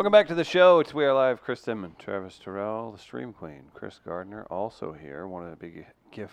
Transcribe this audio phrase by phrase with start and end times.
[0.00, 0.80] Welcome back to the show.
[0.80, 1.42] It's We Are Live.
[1.42, 5.26] Chris Simon, Travis Terrell, the Stream Queen, Chris Gardner, also here.
[5.26, 6.32] Wanted to big give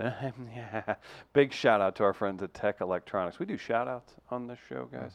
[0.00, 0.96] a
[1.32, 3.38] big shout out to our friends at Tech Electronics.
[3.38, 5.12] We do shout outs on this show, guys.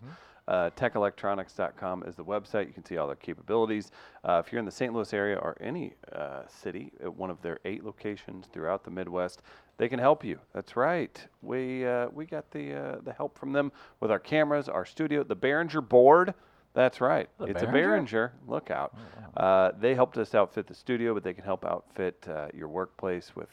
[0.48, 2.68] Uh, techelectronics.com is the website.
[2.68, 3.92] You can see all their capabilities.
[4.24, 4.93] Uh, if you're in the St.
[4.93, 9.42] Louis area or any uh, city at one of their eight locations throughout the Midwest,
[9.75, 10.39] they can help you.
[10.54, 11.21] That's right.
[11.42, 15.25] We uh, we got the uh, the help from them with our cameras, our studio,
[15.25, 16.34] the Behringer board.
[16.73, 17.29] That's right.
[17.37, 18.07] The it's a Behringer?
[18.07, 18.32] Behringer.
[18.47, 18.95] Look out.
[19.37, 23.36] Uh, they helped us outfit the studio, but they can help outfit uh, your workplace
[23.36, 23.49] with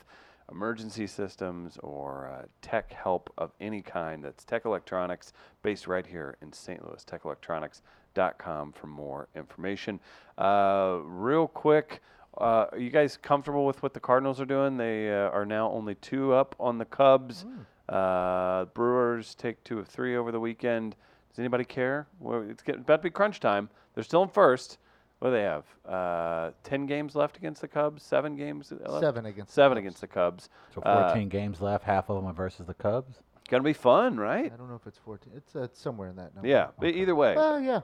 [0.51, 4.25] emergency systems or uh, tech help of any kind.
[4.25, 6.85] That's Tech Electronics, based right here in St.
[6.85, 7.05] Louis.
[7.05, 10.01] TechElectronics.com for more information.
[10.37, 12.03] Uh, real quick,
[12.39, 14.77] uh, are you guys comfortable with what the Cardinals are doing?
[14.77, 17.45] They uh, are now only two up on the Cubs.
[17.89, 20.97] Uh, Brewers take two of three over the weekend.
[21.31, 22.07] Does anybody care?
[22.19, 23.69] Well, it's getting, about to be crunch time.
[23.95, 24.79] They're still in first.
[25.21, 25.65] What do they have?
[25.87, 28.03] Uh, Ten games left against the Cubs.
[28.03, 29.01] Seven games left.
[29.01, 29.83] Seven against the Seven Cubs.
[29.83, 30.49] against the Cubs.
[30.75, 33.21] So Uh, 14 games left, half of them are versus the Cubs.
[33.49, 34.51] Gonna be fun, right?
[34.53, 35.33] I don't know if it's 14.
[35.37, 36.49] It's, uh, it's somewhere in that number.
[36.49, 36.69] Yeah.
[36.79, 37.81] But either way, Well, yeah.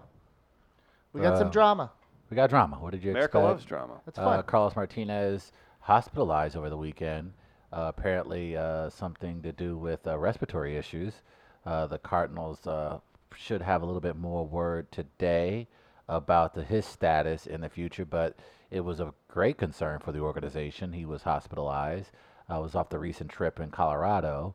[1.12, 1.90] We got some Uh, drama.
[2.30, 2.76] We got drama.
[2.76, 3.44] What did you America expect?
[3.44, 4.00] loves drama.
[4.06, 4.42] That's Uh, fun.
[4.44, 7.32] Carlos Martinez hospitalized over the weekend.
[7.72, 11.22] Uh, apparently, uh, something to do with uh, respiratory issues.
[11.64, 12.98] Uh, the Cardinals uh,
[13.34, 15.68] should have a little bit more word today
[16.08, 18.36] about the, his status in the future, but
[18.70, 20.92] it was a great concern for the organization.
[20.92, 22.10] He was hospitalized.
[22.48, 24.54] Uh, was off the recent trip in Colorado,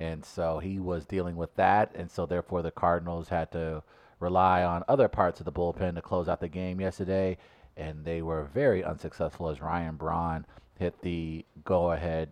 [0.00, 3.84] and so he was dealing with that, and so therefore the Cardinals had to
[4.18, 7.38] rely on other parts of the bullpen to close out the game yesterday,
[7.76, 10.46] and they were very unsuccessful as Ryan Braun
[10.80, 12.30] hit the go-ahead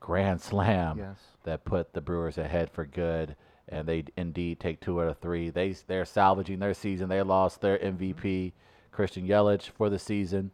[0.00, 1.16] grand slam Yes.
[1.44, 3.36] that put the Brewers ahead for good,
[3.68, 5.50] and they indeed take two out of three.
[5.50, 7.08] They they're salvaging their season.
[7.08, 8.52] They lost their MVP
[8.92, 10.50] Christian Yelich for the season,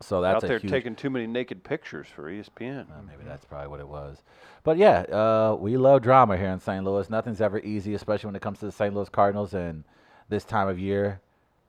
[0.00, 2.82] so that's Out a there huge taking too many naked pictures for ESPN.
[2.90, 4.22] uh, maybe that's probably what it was.
[4.64, 6.84] But yeah, uh, we love drama here in St.
[6.84, 7.08] Louis.
[7.10, 8.94] Nothing's ever easy, especially when it comes to the St.
[8.94, 9.84] Louis Cardinals and
[10.28, 11.20] this time of year.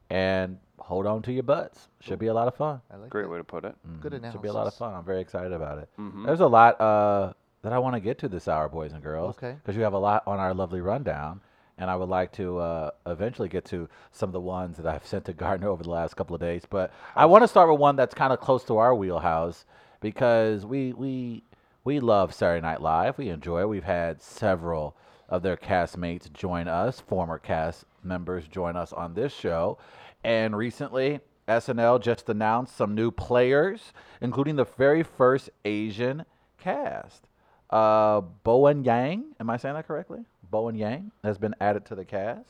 [0.09, 1.90] And hold on to your butts.
[2.00, 2.80] Should be a lot of fun.
[2.90, 3.30] I like Great that.
[3.30, 3.75] way to put it.
[4.00, 4.16] Good Mhm.
[4.18, 4.31] analysis.
[4.34, 4.94] Should be a lot of fun.
[4.94, 5.90] I'm very excited about it.
[6.00, 6.25] Mhm.
[6.25, 7.34] There's a lot uh,
[7.67, 9.35] that I want to get to this hour, boys and girls.
[9.38, 9.57] Okay.
[9.61, 11.41] Because you have a lot on our lovely rundown.
[11.78, 15.05] And I would like to uh, eventually get to some of the ones that I've
[15.05, 16.63] sent to Gardner over the last couple of days.
[16.67, 19.66] But I want to start with one that's kind of close to our wheelhouse
[20.00, 21.44] because we we
[21.83, 23.17] we love Saturday Night Live.
[23.17, 23.69] We enjoy it.
[23.69, 24.95] We've had several
[25.27, 29.77] of their castmates join us, former cast members join us on this show.
[30.23, 31.19] And recently,
[31.50, 33.91] SNL just announced some new players,
[34.22, 36.23] including the very first Asian
[36.57, 37.27] cast.
[37.69, 40.19] Uh, Bowen Yang, am I saying that correctly?
[40.50, 42.47] Bowen Yang has been added to the cast,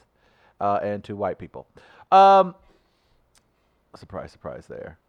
[0.62, 1.68] uh, and two white people.
[2.12, 2.56] Um,
[3.96, 5.00] surprise, surprise there.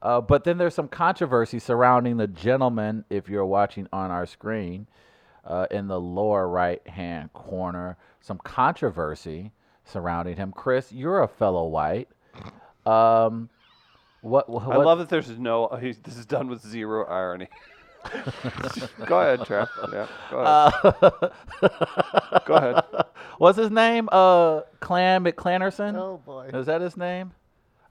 [0.00, 4.86] Uh, but then there's some controversy surrounding the gentleman, if you're watching on our screen,
[5.44, 7.96] uh, in the lower right hand corner.
[8.20, 9.52] Some controversy
[9.84, 10.52] surrounding him.
[10.52, 12.08] Chris, you're a fellow white.
[12.84, 13.48] Um,
[14.22, 15.68] what, what, I love that there's no.
[15.80, 17.48] He's, this is done with zero irony.
[19.06, 19.68] go ahead, Trev.
[19.92, 20.72] Yeah, go ahead.
[20.84, 22.84] Uh, go ahead.
[23.38, 24.08] What's his name?
[24.12, 25.96] Uh, Clan McClannerson.
[25.96, 26.50] Oh, boy.
[26.52, 27.32] Is that his name?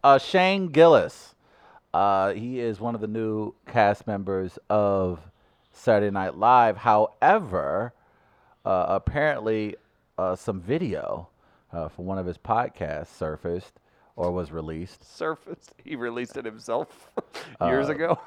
[0.03, 1.35] Uh, Shane Gillis.
[1.93, 5.19] Uh, he is one of the new cast members of
[5.73, 6.77] Saturday Night Live.
[6.77, 7.93] However,
[8.65, 9.75] uh, apparently,
[10.17, 11.27] uh, some video
[11.73, 13.79] uh, from one of his podcasts surfaced
[14.15, 15.15] or was released.
[15.15, 15.67] Surface.
[15.83, 17.11] He released it himself
[17.61, 18.19] years ago.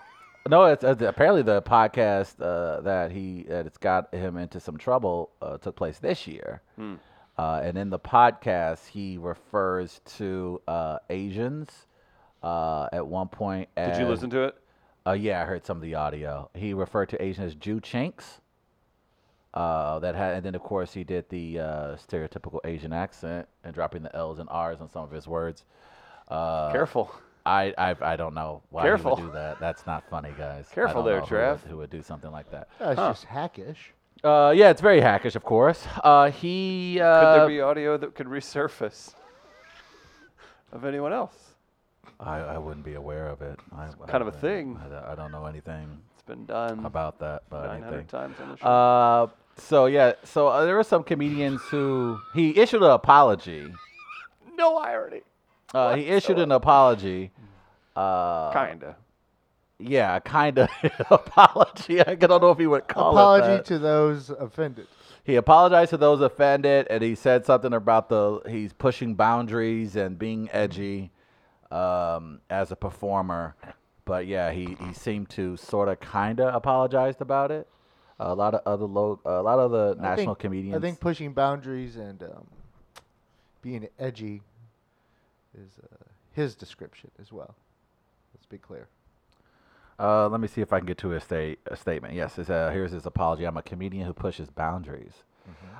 [0.48, 4.76] No, it's uh, apparently the podcast uh, that he that it's got him into some
[4.76, 6.94] trouble uh, took place this year, Hmm.
[7.38, 11.86] uh, and in the podcast he refers to uh, Asians
[12.42, 13.68] uh, at one point.
[13.74, 14.54] Did you listen to it?
[15.06, 16.50] Uh, yeah, I heard some of the audio.
[16.54, 18.40] He referred to Asians as Jew chinks.
[19.54, 23.72] Uh, that had, and then of course he did the uh, stereotypical Asian accent and
[23.72, 25.64] dropping the L's and R's on some of his words.
[26.28, 27.14] Uh, Careful.
[27.46, 29.16] I, I I don't know why Careful.
[29.16, 29.60] he would do that.
[29.60, 30.66] That's not funny, guys.
[30.70, 32.68] I Careful don't there, know who would- Who would do something like that?
[32.80, 33.10] Uh, it's Huh.
[33.10, 33.92] just hackish.
[34.22, 35.86] Uh, yeah, it's very hackish, of course.
[36.02, 39.12] Uh, he Could uh, there be audio that could resurface
[40.72, 41.36] of anyone else?
[42.20, 43.58] I, I wouldn't be aware of it.
[43.76, 44.78] I, I kind of a thing.
[44.82, 47.42] I, don't- I don't know anything It's been done about that.
[47.50, 48.06] But 900 anything.
[48.06, 48.66] times on the show.
[48.66, 49.26] Uh,
[49.58, 53.70] so yeah, so uh, there were some comedians who he issued an apology.
[54.56, 55.20] no irony.
[55.74, 57.30] Uh, he issued an apology.
[57.96, 58.96] Uh, Kinda.
[59.78, 60.68] Yeah, kind of
[61.10, 62.00] apology.
[62.00, 63.64] I don't know if he would call it Apology that.
[63.66, 64.86] to those offended.
[65.24, 70.16] he apologized to those offended, and he said something about the he's pushing boundaries and
[70.18, 71.10] being edgy
[71.72, 73.56] um, as a performer.
[74.04, 77.66] But yeah, he, he seemed to sort of kind of apologized about it.
[78.20, 80.76] A lot of other low, a lot of the I national think- comedians.
[80.76, 82.46] I think pushing boundaries and um,
[83.60, 84.42] being edgy
[85.54, 85.96] is uh,
[86.32, 87.54] his description as well.
[88.34, 88.88] Let's be clear.
[89.98, 92.14] Uh, let me see if I can get to a, sta- a statement.
[92.14, 93.44] Yes, it's, uh, here's his apology.
[93.44, 95.22] I'm a comedian who pushes boundaries.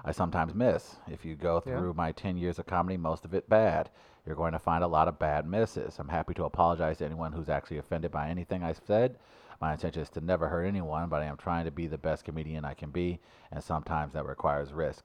[0.05, 0.97] I sometimes miss.
[1.11, 1.79] If you go Yeah.
[1.79, 3.89] through my 10 years of comedy, most of it bad.
[4.27, 5.99] You're going to find a lot of bad misses.
[5.99, 9.17] I'm happy to apologize to anyone who's actually offended by anything I said.
[9.63, 12.25] My intention is to never hurt anyone, but I am trying to be the best
[12.25, 13.21] comedian I can be,
[13.51, 15.05] and sometimes that requires risk.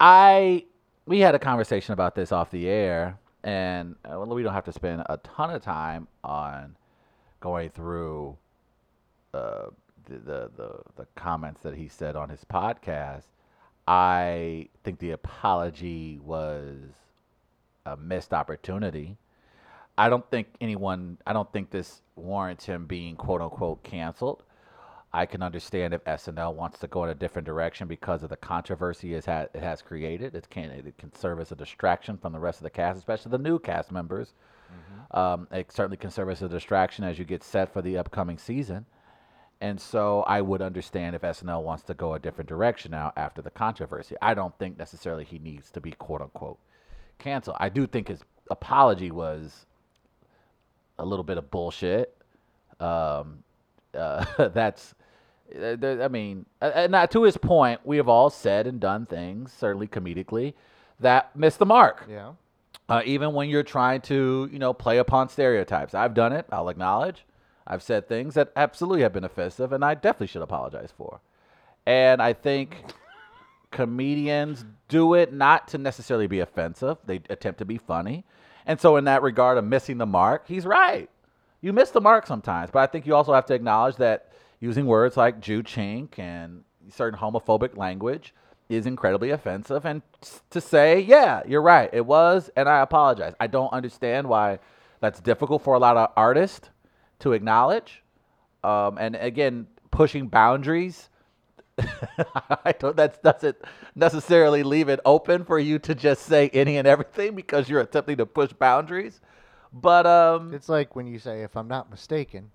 [0.00, 0.64] I
[1.06, 4.72] we had a conversation about this off the air, and uh, we don't have to
[4.72, 6.76] spend a ton of time on
[7.40, 8.36] going through
[9.34, 9.66] uh,
[10.06, 13.24] the, the the the comments that he said on his podcast.
[13.86, 16.76] I think the apology was
[17.84, 19.18] a missed opportunity.
[19.98, 21.18] I don't think anyone.
[21.26, 24.42] I don't think this warrants him being quote unquote canceled.
[25.14, 28.36] I can understand if SNL wants to go in a different direction because of the
[28.36, 30.34] controversy it, ha- it has created.
[30.34, 33.30] It can it can serve as a distraction from the rest of the cast, especially
[33.30, 34.34] the new cast members.
[35.12, 38.38] Um, it certainly can serve as a distraction as you get set for the upcoming
[38.38, 38.86] season.
[39.60, 43.40] And so I would understand if SNL wants to go a different direction now after
[43.40, 44.16] the controversy.
[44.20, 46.58] I don't think necessarily he needs to be quote unquote
[47.18, 47.56] canceled.
[47.60, 49.66] I do think his apology was
[50.98, 52.16] a little bit of bullshit.
[52.80, 53.44] Um,
[53.94, 54.94] uh, that's,
[55.52, 59.52] I mean, uh, and not to his point, we have all said and done things,
[59.52, 60.54] certainly comedically,
[61.00, 62.32] that miss the mark Yeah.
[62.88, 65.94] uh, even when you're trying to, you know, play upon stereotypes.
[65.94, 66.46] I've done it.
[66.50, 67.24] I'll acknowledge.
[67.66, 71.20] I've said things that absolutely have been offensive, and I definitely should apologize for.
[71.86, 72.84] And I think
[73.70, 76.98] comedians do it not to necessarily be offensive.
[77.04, 78.24] They attempt to be funny.
[78.66, 81.08] And so, in that regard of missing the mark, he's right.
[81.60, 84.32] You miss the mark sometimes, but I think you also have to acknowledge that
[84.64, 88.34] using words like Jew chink and certain homophobic language
[88.70, 89.84] is incredibly offensive.
[89.84, 90.00] And
[90.50, 93.34] to say, yeah, you're right, it was, and I apologize.
[93.38, 94.58] I don't understand why
[95.00, 96.70] that's difficult for a lot of artists
[97.20, 98.02] to acknowledge.
[98.64, 101.10] Um, and again, pushing boundaries.
[102.64, 102.96] I don't.
[102.96, 103.56] That doesn't
[103.94, 108.16] necessarily leave it open for you to just say any and everything because you're attempting
[108.16, 109.20] to push boundaries.
[109.72, 112.50] But um, It's like when you say, if I'm not mistaken,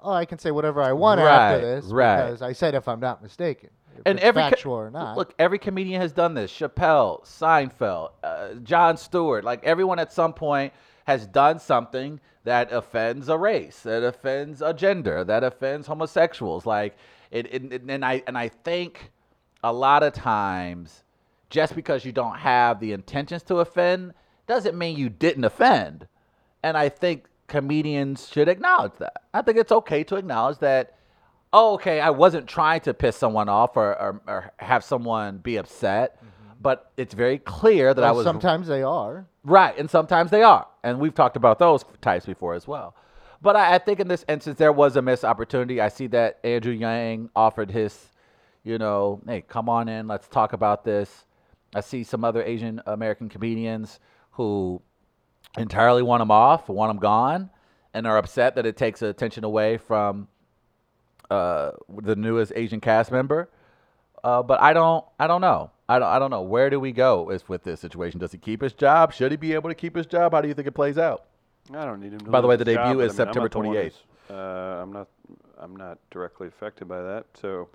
[0.00, 2.24] oh, I can say whatever I want Right, after this right.
[2.26, 3.70] because I said if I'm not mistaken.
[4.04, 5.16] And every factual or not.
[5.16, 6.52] Look, every comedian has done this.
[6.52, 9.42] Chappelle, Seinfeld, uh, Jon Stewart.
[9.42, 10.74] Like everyone at some point
[11.06, 16.66] has done something that offends a race, that offends a gender, that offends homosexuals.
[16.66, 16.96] Like
[17.30, 19.10] it, it, it- and I and I think
[19.64, 21.02] a lot of times,
[21.48, 24.12] just because you don't have the intentions to offend,
[24.46, 26.06] doesn't mean you didn't offend.
[26.62, 29.24] And I think comedians should acknowledge that.
[29.32, 30.94] I think it's okay to acknowledge that,
[31.52, 35.56] oh, okay, I wasn't trying to piss someone off or, or, or have someone be
[35.56, 36.54] upset, mm-hmm.
[36.60, 39.26] but it's very clear that I was sometimes they are.
[39.44, 42.96] Right, and sometimes they are, and we've talked about those types before as well.
[43.40, 45.80] But I, I think in this instance there was a missed opportunity.
[45.80, 48.10] I see that Andrew Yang offered his,
[48.64, 51.24] you know, hey, come on in, let's talk about this.
[51.74, 54.00] I see some other Asian American comedians
[54.32, 54.82] who
[55.56, 57.50] entirely want him off, want him gone,
[57.94, 60.28] and are upset that it takes attention away from
[61.30, 61.72] uh,
[62.02, 63.48] the newest Asian cast member.
[64.22, 65.70] Uh, but I don't, I don't know.
[65.88, 66.42] I don't, I don't know.
[66.42, 68.18] Where do we go is with this situation?
[68.18, 69.12] Does he keep his job?
[69.12, 70.32] Should he be able to keep his job?
[70.32, 71.26] How do you think it plays out?
[71.72, 72.20] I don't need him.
[72.20, 73.76] To By the way, the his job, debut is I mean, September not the one
[73.76, 73.92] 28th.
[74.28, 75.08] Uh, I'm not.
[75.58, 77.26] I'm not directly affected by that.
[77.40, 77.68] So,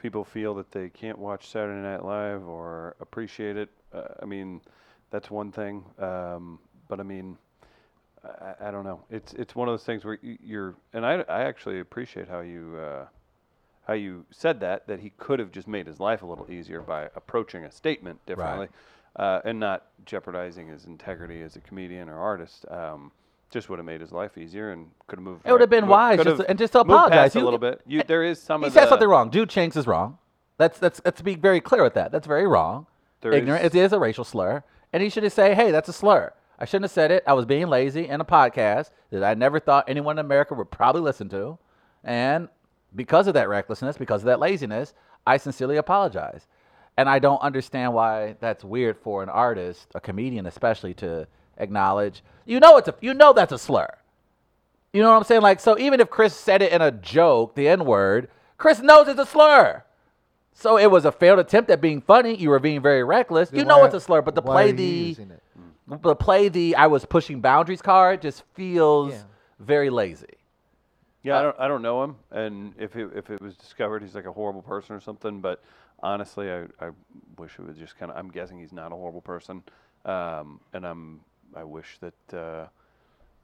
[0.00, 3.70] people feel that they can't watch Saturday Night Live or appreciate it.
[3.92, 4.60] Uh, I mean,
[5.10, 5.84] that's one thing.
[5.98, 6.58] Um,
[6.92, 7.38] but I mean,
[8.22, 9.00] I, I don't know.
[9.10, 12.76] It's it's one of those things where you're, and I I actually appreciate how you.
[12.76, 13.06] Uh,
[13.88, 16.80] how you said that that he could have just made his life a little easier
[16.80, 18.68] by approaching a statement differently
[19.16, 23.10] uh, and not jeopardizing his integrity as a comedian or artist um,
[23.50, 25.88] just would have made his life easier and could have moved It would have been
[25.88, 27.32] wise just and just to apologize.
[27.32, 29.30] past a little bit you, there is some he said something wrong.
[29.30, 30.18] Dude Chinks is wrong.
[30.58, 32.12] That's that's let's be very clear with that.
[32.12, 32.86] That's very wrong.
[33.20, 33.64] There Ignorant.
[33.64, 36.32] is- It is a racial slur, and he should have say, "Hey, that's a slur."
[36.62, 37.24] I shouldn't have said it.
[37.26, 40.70] I was being lazy in a podcast that I never thought anyone in America would
[40.70, 41.58] probably listen to,
[42.04, 42.48] and
[42.94, 44.94] because of that recklessness, because of that laziness,
[45.26, 46.46] I sincerely apologize.
[46.96, 51.26] And I don't understand why that's weird for an artist, a comedian especially, to
[51.58, 52.22] acknowledge.
[52.46, 53.88] You know it's a you know that's a slur.
[54.92, 55.40] You know what I'm saying?
[55.42, 59.08] Like, so even if Chris said it in a joke, the N word, Chris knows
[59.08, 59.82] it's a slur.
[60.52, 62.36] So it was a failed attempt at being funny.
[62.36, 63.48] You were being very reckless.
[63.48, 65.14] Then you know why- it's a slur, but to play you
[65.86, 69.22] the but play the I was pushing boundaries card just feels Yeah.
[69.58, 70.26] very lazy.
[71.22, 74.02] Yeah, Uh, I don't I don't know him, and if it, if it was discovered
[74.02, 75.62] he's like a horrible person or something, but
[76.02, 76.90] honestly, I, I
[77.38, 78.16] wish it was just kind of.
[78.18, 79.62] I'm guessing he's not a horrible person,
[80.04, 81.20] um, and I'm
[81.54, 82.66] I wish that uh,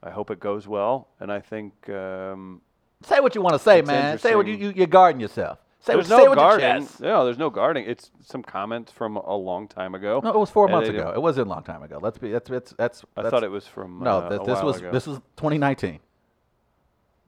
[0.03, 2.61] I hope it goes well, and I think um,
[3.03, 4.19] Say what you want to say, man.
[4.19, 5.59] Say what you, you you're guarding yourself.
[5.81, 6.87] Say, there's say no guarding.
[6.99, 7.85] No, there's no guarding.
[7.85, 10.19] It's some comments from a long time ago.
[10.21, 11.13] No, it was four and months ago.
[11.15, 11.99] It wasn't a long time ago.
[12.01, 13.05] Let's be that's that's that's.
[13.15, 14.17] I that's- thought it was from no.
[14.17, 14.91] uh, this, a this was ago.
[14.91, 15.99] this was 2019.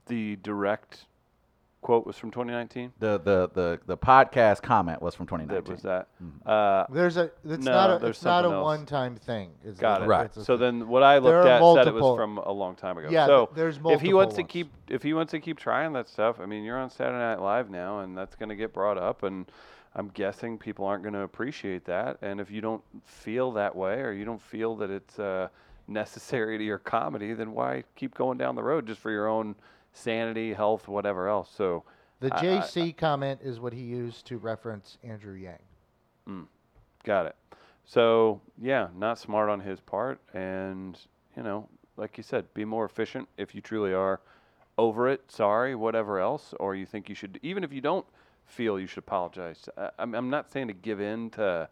[0.06, 1.06] the direct
[1.82, 2.92] quote was from 2019.
[2.98, 5.64] The the the the podcast comment was from 2019.
[5.64, 6.08] That was that.
[6.22, 6.48] Mm-hmm.
[6.48, 7.30] Uh, There's a.
[7.44, 7.98] It's No, not a.
[7.98, 8.64] there's It's not a else.
[8.64, 9.50] one-time thing.
[9.64, 10.06] is Got it.
[10.06, 10.32] Right.
[10.34, 10.58] So thing.
[10.58, 13.08] then, what I looked are at said it was from a long time ago.
[13.10, 15.58] Yeah, so th- there's if he multiple wants to keep, if he wants to keep
[15.58, 18.56] trying that stuff, I mean, you're on Saturday Night Live now, and that's going to
[18.56, 19.50] get brought up, and
[19.94, 22.16] I'm guessing people aren't going to appreciate that.
[22.22, 25.48] And if you don't feel that way, or you don't feel that it's uh,
[25.88, 29.54] necessary to your comedy, then why keep going down the road just for your own
[29.92, 31.50] sanity, health, whatever else?
[31.54, 31.84] So
[32.20, 35.62] The I- I- JC comment is what he used to reference Andrew Yang.
[36.26, 36.42] Hmm.
[37.04, 37.36] Got it.
[37.84, 40.98] So yeah, not smart on his part, and
[41.36, 44.20] you know, like you said, be more efficient if you truly are
[44.78, 45.30] over it.
[45.30, 48.06] Sorry, whatever else, or you think you should, even if you don't
[48.46, 49.68] feel you should apologize.
[49.76, 51.68] I, I'm, I'm not saying to give in to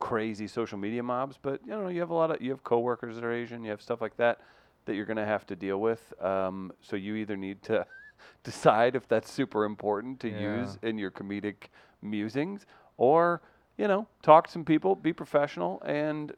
[0.00, 3.16] crazy social media mobs, but you know, you have a lot of you have coworkers
[3.16, 4.40] that are Asian, you have stuff like that
[4.86, 6.12] that you're going to have to deal with.
[6.22, 7.86] Um, so you either need to
[8.44, 10.60] decide if that's super important to Yeah.
[10.60, 11.68] use in your comedic
[12.02, 13.40] musings, or
[13.76, 16.32] you know, talk to some people, be professional, and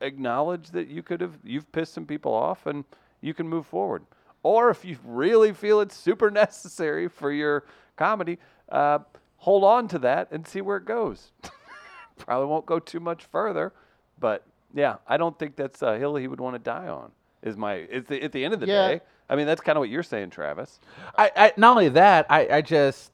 [0.00, 2.84] acknowledge that you could have you've pissed some people off, and
[3.20, 4.04] you can move forward.
[4.42, 7.64] Or if you really feel it's super necessary for your
[7.96, 8.38] comedy,
[8.70, 9.00] uh,
[9.38, 11.32] hold on to that and see where it goes.
[12.18, 13.72] Probably won't go too much further,
[14.18, 14.44] but
[14.74, 17.10] yeah, I don't think that's a hill he would want to die on.
[17.42, 18.88] Is my it's the, at the end of the Yeah.
[18.88, 19.00] day.
[19.28, 20.80] I mean, that's kind of what you're saying, Travis.
[21.16, 23.12] I, I not only that, I, I just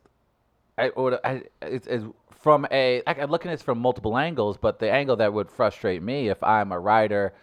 [0.78, 4.78] I would I it's, it's from a I'm looking at this from multiple angles, but
[4.78, 7.35] the angle that would frustrate me if I'm a writer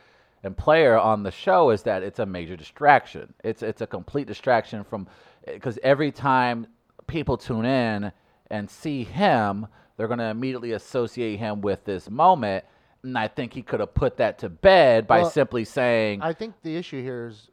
[0.43, 3.33] and player on the show is that it's a major distraction.
[3.43, 5.07] It's it's a complete distraction from
[5.47, 6.67] eh, because every time
[7.07, 8.11] people tune in
[8.49, 12.65] and see him, they're going to immediately associate him with this moment.
[13.03, 16.33] And I think he could have put that to bed by Well, simply saying, I
[16.33, 17.49] think the issue here is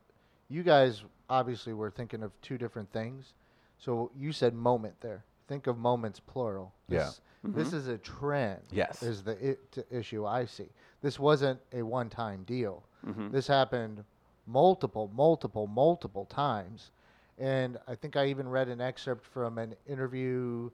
[0.48, 3.34] you guys obviously were thinking of two different things.
[3.78, 5.24] So you said moment there.
[5.48, 6.72] Think of moments plural.
[6.88, 6.98] Yeah.
[6.98, 7.58] This, mm-hmm.
[7.58, 8.60] this is a trend.
[8.70, 9.02] Yes.
[9.02, 10.68] Is the it, issue I see.
[11.02, 12.84] This wasn't a one-time deal.
[13.06, 13.30] Mm-hmm.
[13.30, 14.04] This happened
[14.46, 16.90] multiple, multiple, multiple times.
[17.38, 20.70] And I think I even read an excerpt from an interview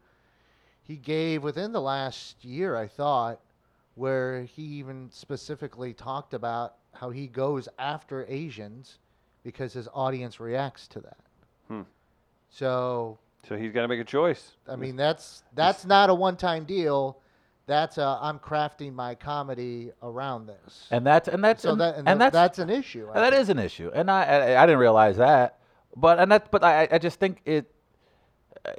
[0.82, 3.40] he gave within the last year, I thought,
[3.96, 8.98] where he even specifically talked about how he goes after Asians
[9.42, 11.16] because his audience reacts to that.
[11.68, 11.82] Hmm.
[12.50, 14.52] So, So he's got to make a choice.
[14.68, 17.18] I mean, that's that's not a one-time deal.
[17.66, 20.86] That's a, I'm crafting my comedy around this.
[20.92, 23.08] and that's and that's so and, that and, and that's that's an issue.
[23.08, 23.42] I And that think.
[23.42, 25.58] is an issue, and I, I I didn't realize that,
[25.96, 27.72] but and that but I I just think it
[28.64, 28.72] Uh,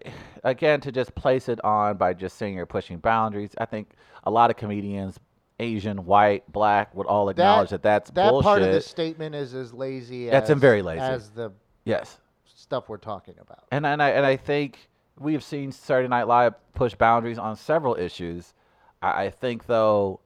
[0.43, 3.51] again to just place it on by just saying you're pushing boundaries.
[3.57, 3.91] I think
[4.23, 5.19] a lot of comedians,
[5.59, 8.45] Asian, white, black, would all acknowledge that, that's that bullshit.
[8.45, 11.01] part of the statement is as lazy That's as very lazy.
[11.01, 11.51] as the
[11.85, 13.65] yes, stuff we're talking about.
[13.71, 14.87] and and I and I think
[15.19, 18.53] we've seen Saturday Night Live push boundaries on several issues.
[19.01, 20.19] I, I think though.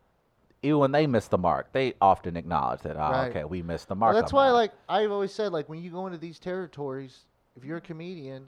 [0.64, 2.96] Even when they miss the mark, they often acknowledge that.
[2.96, 3.30] Oh, Right.
[3.32, 4.16] okay, we missed the Well, mark.
[4.16, 7.26] that's why, that." like I've always said, like when you go into these territories,
[7.58, 8.46] if you're a comedian,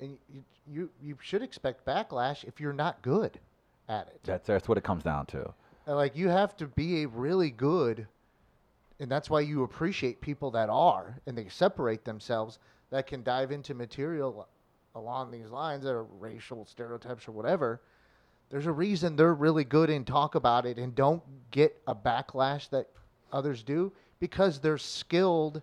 [0.00, 3.38] and you you, you should expect backlash if you're not good
[3.88, 4.20] at it.
[4.24, 5.52] that's that's what it comes down to.
[5.86, 8.06] And, like you have to be a really good,
[8.98, 12.58] and that's why you appreciate people that are and they separate themselves
[12.90, 14.48] that can dive into material
[14.94, 17.80] along these lines that are racial stereotypes or whatever.
[18.50, 22.68] There's a reason they're really good and talk about it and don't get a backlash
[22.70, 22.88] that
[23.32, 25.62] others do because they're skilled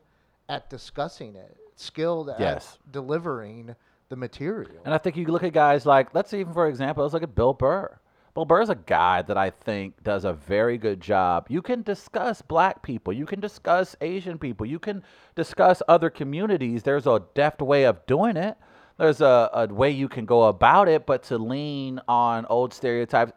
[0.49, 2.77] at discussing it, skilled Yes.
[2.85, 3.75] at delivering
[4.13, 4.79] the material.
[4.85, 7.33] And I think you look at guys like, let's even for example, let's look at
[7.33, 7.99] Bill Burr.
[8.35, 11.47] Bill Burr is a guy that I think does a very good job.
[11.49, 15.03] You can discuss black people, you can discuss Asian people, you can
[15.35, 16.83] discuss other communities.
[16.83, 18.55] There's a deft way of doing it.
[18.97, 23.31] There's a, a way you can go about it, but to lean on old stereotypes,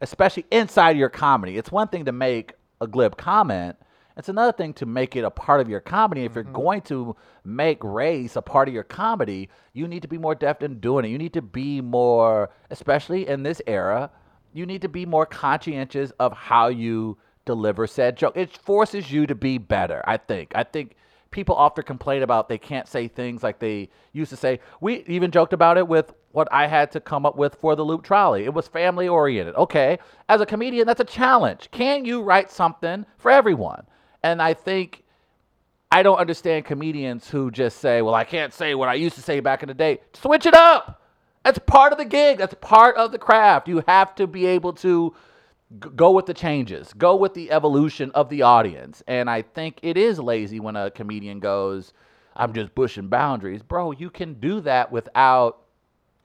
[0.00, 1.56] especially inside your comedy.
[1.56, 3.76] It's one thing to make a glib comment
[4.16, 6.24] It's another thing to make it a part of your comedy.
[6.24, 6.52] If you're Mm-hmm.
[6.54, 10.62] going to make race a part of your comedy, you need to be more deft
[10.62, 11.08] in doing it.
[11.08, 14.10] You need to be more, especially in this era,
[14.54, 18.36] you need to be more conscientious of how you deliver said joke.
[18.36, 20.52] It forces you to be better, I think.
[20.54, 20.96] I think
[21.30, 24.60] people often complain about they can't say things like they used to say.
[24.80, 27.84] We even joked about it with what I had to come up with for the
[27.84, 28.44] loop trolley.
[28.44, 29.54] It was family oriented.
[29.56, 29.98] Okay,
[30.30, 31.68] as a comedian, that's a challenge.
[31.70, 33.86] Can you write something for everyone?
[34.26, 35.04] And I think
[35.92, 39.22] I don't understand comedians who just say, "Well, I can't say what I used to
[39.22, 41.02] say back in the day." Switch it up.
[41.44, 42.38] That's part of the gig.
[42.38, 43.68] That's part of the craft.
[43.68, 45.14] You have to be able to
[45.94, 49.02] go with the changes, go with the evolution of the audience.
[49.06, 51.92] And I think it is lazy when a comedian goes,
[52.34, 53.62] I'm just pushing boundaries.
[53.62, 55.62] Bro, you can do that without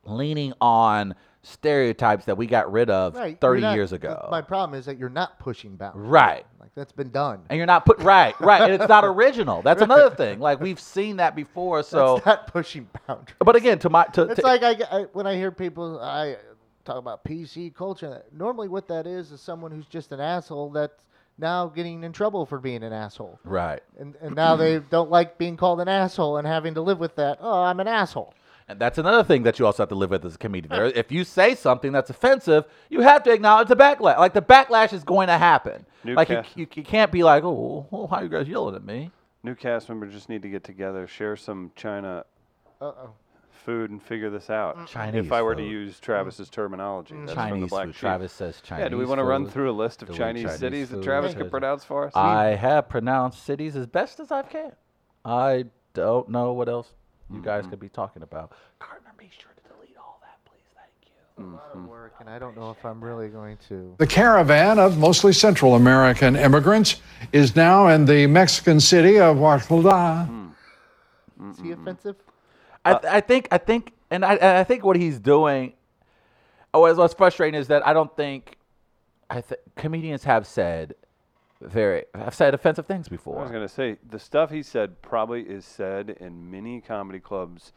[0.06, 3.40] leaning on stereotypes that we got rid of Right.
[3.40, 4.28] 30 not- years ago.
[4.32, 6.08] My problem is that you're not pushing boundaries.
[6.10, 6.46] right.
[6.60, 7.42] Like that's been done.
[7.50, 8.62] And you're not put right, right.
[8.62, 9.62] And it's not original.
[9.62, 10.40] That's another thing.
[10.40, 11.84] Like we've seen that before.
[11.84, 13.36] So, that's not pushing boundaries.
[13.40, 16.38] but again, to my to, It's to- like I, I when I hear people I
[16.86, 18.24] talk about PC culture.
[18.32, 21.04] Normally, what that is is someone who's just an asshole that's
[21.38, 23.82] now getting in trouble for being an asshole, right.
[24.00, 27.16] and and now they don't like being called an asshole and having to live with
[27.16, 27.38] that.
[27.42, 28.34] Oh, I'm an asshole.
[28.72, 30.70] And that's another thing that you also have to live with as a comedian.
[30.72, 34.18] There, if you say something that's offensive, you have to acknowledge the backlash.
[34.18, 35.86] Like the backlash is going to happen.
[36.06, 38.76] New like you, cast- you, you can't be like, oh, oh, how you guys yelling
[38.76, 39.12] at me?
[39.44, 42.24] New cast members just need to get together, share some China
[42.80, 43.10] Uh oh.
[43.52, 44.88] food, and figure this out.
[44.88, 47.96] Chinese if I were to use Travis's terminology, that's from the Chinese Black food.
[47.96, 48.00] Sheep.
[48.00, 48.84] Travis says Chinese.
[48.84, 51.04] Yeah, do we want to run through a list of Chinese, Chinese cities that?
[51.04, 51.40] Travis Yeah.
[51.40, 52.14] could pronounce for us?
[52.16, 54.72] I have pronounced cities as best as I can.
[55.26, 56.94] I don't know what else
[57.32, 57.46] you Mm-hmm.
[57.46, 58.52] guys could be talking about.
[58.80, 60.66] Gardner, be sure to delete all that, please.
[60.76, 60.92] Thank
[61.38, 61.46] you.
[61.46, 61.88] A lot of mm-hmm.
[61.88, 63.96] work, and I don't know if I'm really going to.
[63.98, 70.26] The caravan of mostly Central American immigrants is now in the Mexican city of Oaxaca.
[70.26, 70.48] Hmm.
[71.50, 71.82] Is he mm-hmm.
[71.82, 72.16] offensive?
[72.84, 75.74] I, th- I think I think and I, and I think what he's doing.
[76.74, 78.58] Oh, what's, what's frustrating is that I don't think
[79.30, 80.96] I th- comedians have said
[81.62, 83.40] very I've said offensive things before.
[83.40, 87.20] I was going to say the stuff he said probably is said in many comedy
[87.20, 87.72] clubs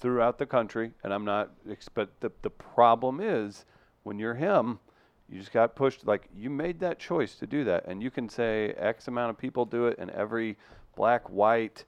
[0.00, 1.50] throughout the country, and I'm not.
[1.94, 3.64] But the the problem is
[4.02, 4.78] when you're him,
[5.28, 6.06] you just got pushed.
[6.06, 9.38] Like you made that choice to do that, and you can say X amount of
[9.38, 10.56] people do it in every
[10.96, 11.84] black, white,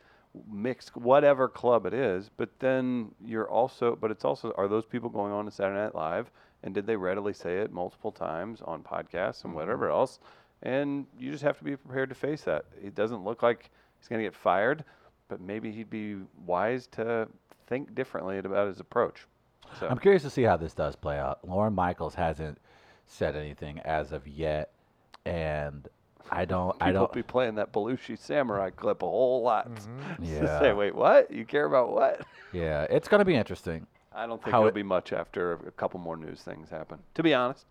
[0.50, 2.30] mixed, whatever club it is.
[2.36, 3.96] But then you're also.
[3.96, 6.30] But it's also are those people going on to Saturday Night Live,
[6.62, 9.54] and did they readily say it multiple times on podcasts and mm-hmm.
[9.54, 10.20] whatever else?
[10.62, 12.66] And you just have to be prepared to face that.
[12.82, 14.84] It doesn't look like he's going to get fired,
[15.28, 17.28] but maybe he'd be wise to
[17.66, 19.26] think differently about his approach.
[19.80, 21.40] So I'm curious to see how this does play out.
[21.48, 22.58] Lorne Michaels hasn't
[23.06, 24.70] said anything as of yet,
[25.24, 25.88] and
[26.30, 26.76] I don't.
[26.80, 27.12] I don't.
[27.12, 29.72] be playing that Belushi Samurai clip a whole lot.
[29.74, 30.22] Mm-hmm.
[30.24, 30.60] Yeah.
[30.60, 31.30] Say, wait, what?
[31.30, 32.22] You care about what?
[32.52, 33.86] Yeah, it's gonna be interesting.
[34.14, 36.98] I don't think it'll it- be much after a couple more news things happen.
[37.14, 37.64] To be honest,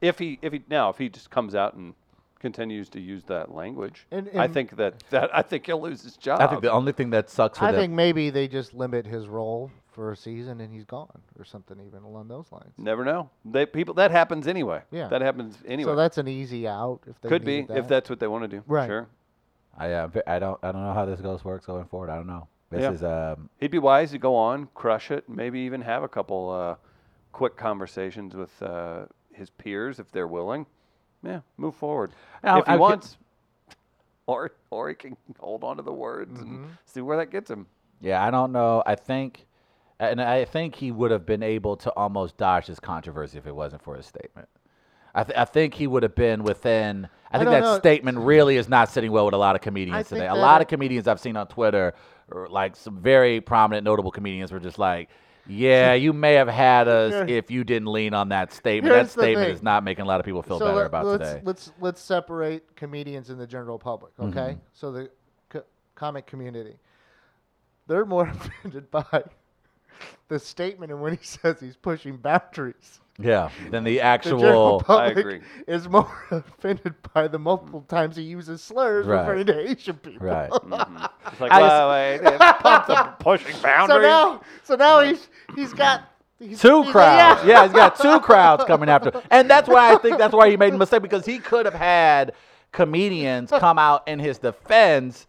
[0.00, 1.94] if he if he now if he just comes out and
[2.38, 6.16] continues to use that language, And- I think that, that I think he'll lose his
[6.16, 6.40] job.
[6.40, 7.80] I think the only thing that sucks for I them.
[7.80, 11.78] think maybe they just limit his role for a season and he's gone, or something
[11.86, 12.72] even along those lines.
[12.76, 13.30] Never know.
[13.46, 14.82] They people that happens anyway.
[14.90, 15.08] Yeah.
[15.08, 15.92] that happens anyway.
[15.92, 18.44] So that's an easy out if they could be needed if that's what they want
[18.44, 18.62] to do.
[18.66, 18.86] Right.
[18.86, 19.08] Sure.
[19.78, 20.58] I, uh, I don't.
[20.62, 22.08] I don't know how this goes works going forward.
[22.10, 22.48] I don't know.
[22.70, 22.92] This Yeah.
[22.92, 23.48] is um.
[23.58, 26.76] He'd be wise to go on, crush it, maybe even have a couple uh,
[27.32, 30.66] quick conversations with uh, his peers if they're willing.
[31.22, 32.12] Yeah, move forward
[32.44, 33.16] Now, if he I ca- wants,
[34.26, 36.64] or or he can hold on to the words Mm-hmm.
[36.64, 37.66] and see where that gets him.
[38.00, 38.82] Yeah, I don't know.
[38.86, 39.46] I think,
[39.98, 43.54] and I think he would have been able to almost dodge this controversy if it
[43.54, 44.48] wasn't for his statement.
[45.14, 47.08] I, th- I think he would have been within.
[47.32, 47.78] I I think don't that know.
[47.78, 50.20] statement really is not sitting well with a lot of comedians I today.
[50.20, 51.94] think A that lot it- of comedians I've seen on Twitter,
[52.30, 55.08] or like some very prominent, notable comedians, were just like,
[55.48, 58.92] "Yeah, you may have had us if you didn't lean on that statement.
[58.92, 60.86] That Here's the statement is not making a lot of people feel so better let-
[60.86, 64.38] about let's, today." Let's let's separate comedians and the general public, Mm-hmm.
[64.38, 64.56] okay?
[64.72, 65.10] So the
[65.48, 66.76] co- comic community,
[67.86, 68.28] they're more
[68.62, 69.24] offended by
[70.28, 73.00] the statement and when he says he's pushing boundaries.
[73.18, 74.80] Yeah, than the The general actual.
[74.80, 75.40] public agree.
[75.66, 79.20] is more offended by the multiple times he uses slurs Right.
[79.20, 80.26] referring to Asian people.
[80.26, 80.50] Right.
[80.50, 81.04] Mm-hmm.
[81.32, 84.02] It's like, I well, wait, it's pushing boundaries.
[84.04, 86.04] So now, so now he's he's got
[86.38, 87.42] he's, Two he's- crowds.
[87.44, 87.48] Yeah.
[87.48, 89.20] Yeah, he's got two crowds coming after.
[89.30, 91.74] And that's why I think that's why he made a mistake because he could have
[91.74, 92.32] had
[92.72, 95.26] comedians come out in his defense.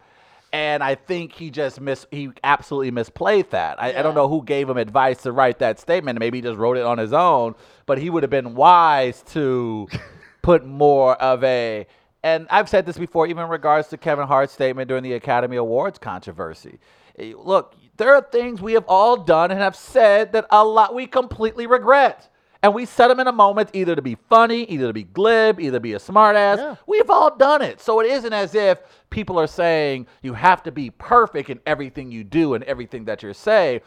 [0.58, 3.80] And I think he just mis he absolutely misplayed that.
[3.80, 6.18] I, I don't know who gave him advice to write that statement.
[6.18, 7.54] Maybe he just wrote it on his own,
[7.86, 9.88] but he would have been wise to
[10.42, 11.86] put more of a
[12.24, 15.58] and I've said this before, even in regards to Kevin Hart's statement during the Academy
[15.58, 16.80] Awards controversy.
[17.20, 20.96] Eh, Look, there are things we have all done and have said that a lot
[20.96, 22.30] we completely regret.
[22.64, 25.60] And we set them in a moment either to be funny, either to be glib,
[25.60, 26.58] either to be a smartass.
[26.58, 26.76] Yeah.
[26.88, 27.80] We've all done it.
[27.80, 32.12] So it isn't as if people are saying you have to be perfect in everything
[32.12, 33.82] you do and everything that you say.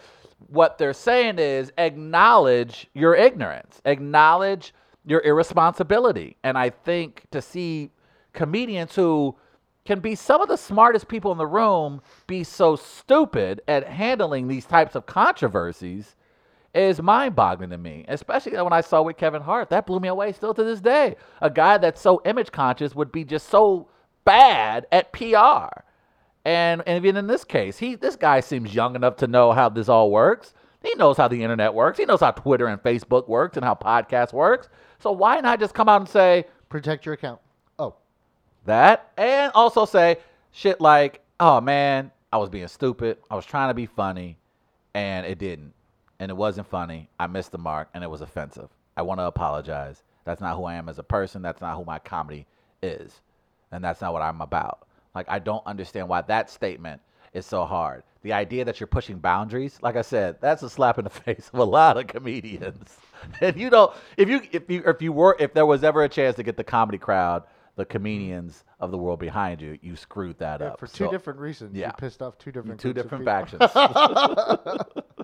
[0.48, 4.72] What they're saying is acknowledge your ignorance, acknowledge
[5.04, 6.36] your irresponsibility.
[6.44, 7.90] And I think to see
[8.32, 9.36] comedians who
[9.84, 14.46] can be some of the smartest people in the room be so stupid at handling
[14.46, 16.14] these types of controversies
[16.74, 19.70] is mind boggling to me, especially when I saw with Kevin Hart.
[19.70, 21.16] That blew me away still to this day.
[21.40, 23.88] A guy that's so image conscious would be just so
[24.24, 25.82] bad at PR.
[26.44, 29.68] And, and even in this case, he this guy seems young enough to know how
[29.68, 30.54] this all works.
[30.82, 31.98] He knows how the internet works.
[31.98, 34.68] He knows how Twitter and Facebook works and how podcast works.
[34.98, 37.40] So why not just come out and say Protect your account.
[37.80, 37.96] Oh,
[38.64, 40.18] that and also say
[40.52, 43.18] shit like, "Oh man, I was being stupid.
[43.28, 44.38] I was trying to be funny
[44.94, 45.74] and it didn't.
[46.20, 47.08] And it wasn't funny.
[47.18, 48.68] I missed the mark and it was offensive.
[48.96, 50.04] I want to apologize.
[50.24, 51.42] That's not who I am as a person.
[51.42, 52.46] That's not who my comedy
[52.82, 53.20] is.
[53.72, 54.86] And that's not what I'm about.
[55.14, 57.00] Like I don't understand why that statement
[57.32, 58.02] is so hard.
[58.22, 61.50] The idea that you're pushing boundaries, like I said, that's a slap in the face
[61.52, 62.96] of a lot of comedians.
[63.42, 66.08] And you know, if you if you if you were if there was ever a
[66.08, 67.42] chance to get the comedy crowd,
[67.76, 70.80] the comedians of the world behind you, you screwed that yeah, up.
[70.80, 71.76] for two So- different reasons.
[71.76, 71.88] yeah.
[71.88, 73.60] You pissed off two different two different factions.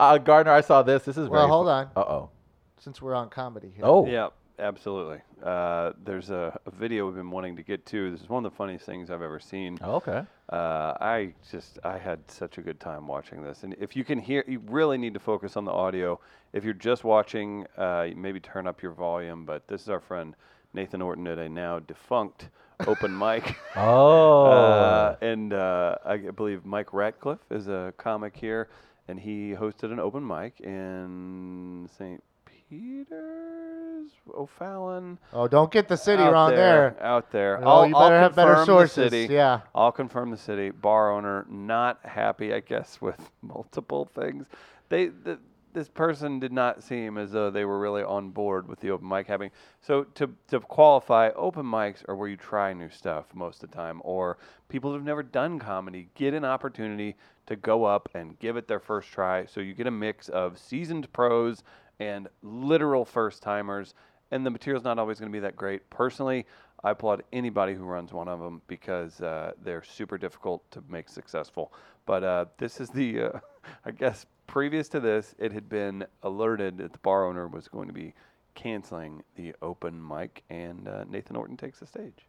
[0.00, 1.04] uh, Gardner, I saw this.
[1.04, 1.86] This is Well, very hold on.
[1.96, 2.30] Uh oh.
[2.78, 3.84] Since we're on comedy here.
[3.86, 4.06] Oh.
[4.06, 4.28] Yeah,
[4.58, 5.18] absolutely.
[5.42, 8.10] Uh, there's a, a video we've been wanting to get to.
[8.10, 9.78] This is one of the funniest things I've ever seen.
[9.82, 10.22] Oh, Okay.
[10.50, 14.18] Uh, I just I had such a good time watching this, and if you can
[14.18, 16.20] hear, you really need to focus on the audio.
[16.52, 19.46] If you're just watching, uh, maybe turn up your volume.
[19.46, 20.36] But this is our friend
[20.74, 22.50] Nathan Orton at a now defunct
[22.86, 23.56] open mic.
[23.74, 24.44] Oh.
[24.50, 28.68] Uh, and uh, I g- believe Mike Ratcliffe is a comic here,
[29.08, 32.22] and he hosted an open mic in St.
[32.68, 35.18] Peter's, O'Fallon.
[35.32, 36.96] Oh, don't get the city out wrong there.
[37.00, 37.58] Out there.
[37.62, 39.60] Oh, I'll, you I'll better have better sources, yeah.
[39.74, 40.70] I'll confirm the city.
[40.70, 44.46] Bar owner not happy, I guess, with multiple things.
[44.88, 45.38] They the,
[45.74, 49.06] this person did not seem as though they were really on board with the open
[49.06, 49.50] mic having.
[49.82, 53.76] So to to qualify, open mics are where you try new stuff most of the
[53.76, 58.56] time, or people who've never done comedy get an opportunity to go up and give
[58.56, 59.44] it their first try.
[59.44, 61.62] So you get a mix of seasoned pros
[62.00, 63.94] and literal first timers
[64.30, 65.88] and the material's not always going to be that great.
[65.90, 66.46] Personally,
[66.82, 71.08] I applaud anybody who runs one of them because uh, they're super difficult to make
[71.08, 71.72] successful.
[72.04, 73.30] But uh, this is the, uh,
[73.84, 77.88] I guess, previous to this, it had been alerted that the bar owner was going
[77.88, 78.14] to be
[78.54, 82.26] canceling the open mic, and uh, Nathan Orton takes the stage.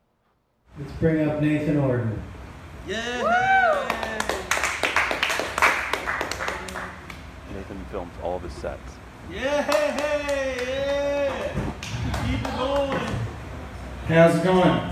[0.80, 2.22] Let's bring up Nathan Orton.
[2.88, 3.22] Yeah!
[7.54, 8.98] Nathan films all of his sets.
[14.08, 14.92] How's it going?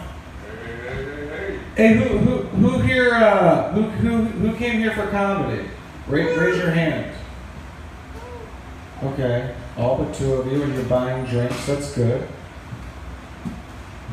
[1.76, 3.14] Hey, who who who here?
[3.14, 5.68] Uh, who who who came here for comedy?
[6.08, 7.13] Raise, raise your hand.
[9.04, 11.66] Okay, all but two of you, and you're buying drinks.
[11.66, 12.22] That's good.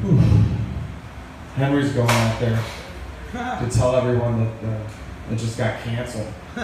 [0.02, 0.18] Whew.
[1.54, 2.60] Henry's going out there
[3.32, 6.32] to tell everyone that uh, it just got canceled.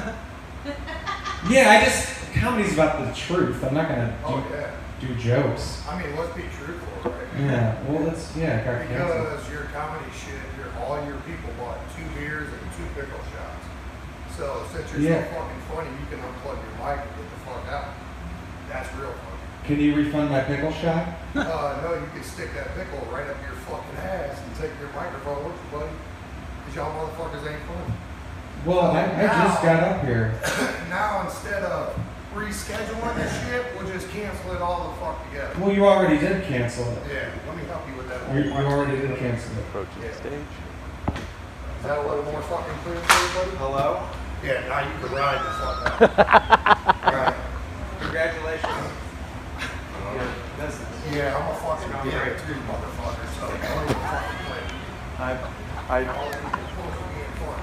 [1.48, 3.62] yeah, I just comedy's about the truth.
[3.64, 4.70] I'm not gonna do, Oh, yeah.
[5.00, 5.82] do jokes.
[5.88, 7.28] I mean, let's be truthful, right?
[7.38, 9.30] Yeah, well, that's yeah, it got canceled.
[9.30, 13.66] Because your comedy shit, your, all your people bought two beers and two pickle shots.
[14.36, 15.22] So since you're Yeah.
[15.30, 17.84] so fucking funny, you can unplug your mic and get the fuck out.
[18.68, 19.37] That's real funny.
[19.64, 21.09] Can you refund my pickle shot?
[21.35, 24.90] uh, no, you can stick that pickle right up your fucking ass and take your
[24.94, 25.90] microphone with you, buddy.
[26.64, 27.94] Because y'all motherfuckers ain't funny.
[28.64, 30.35] Well, I, I just got up here.
[30.90, 31.98] now, instead of
[32.35, 35.55] rescheduling this shit, we'll just cancel it all the fuck together.
[35.61, 37.02] Well, you already did cancel it.
[37.12, 38.35] Yeah, let me help you with that.
[38.35, 39.61] You, you already did cancel it.
[39.61, 40.33] Approaching the stage.
[41.12, 43.57] Is that a little more fucking clear for everybody?
[43.57, 44.09] Hello?
[44.44, 47.05] Yeah, now you can ride the fuck out.
[47.14, 47.35] Alright.
[48.00, 48.72] Congratulations.
[50.14, 50.26] Your
[50.59, 51.06] business.
[51.16, 54.64] Yeah, I'm a fucking gay too, motherfucker, so don't even fucking play.
[55.16, 55.33] I,
[55.88, 57.61] I, All of you are supposed to be in fun.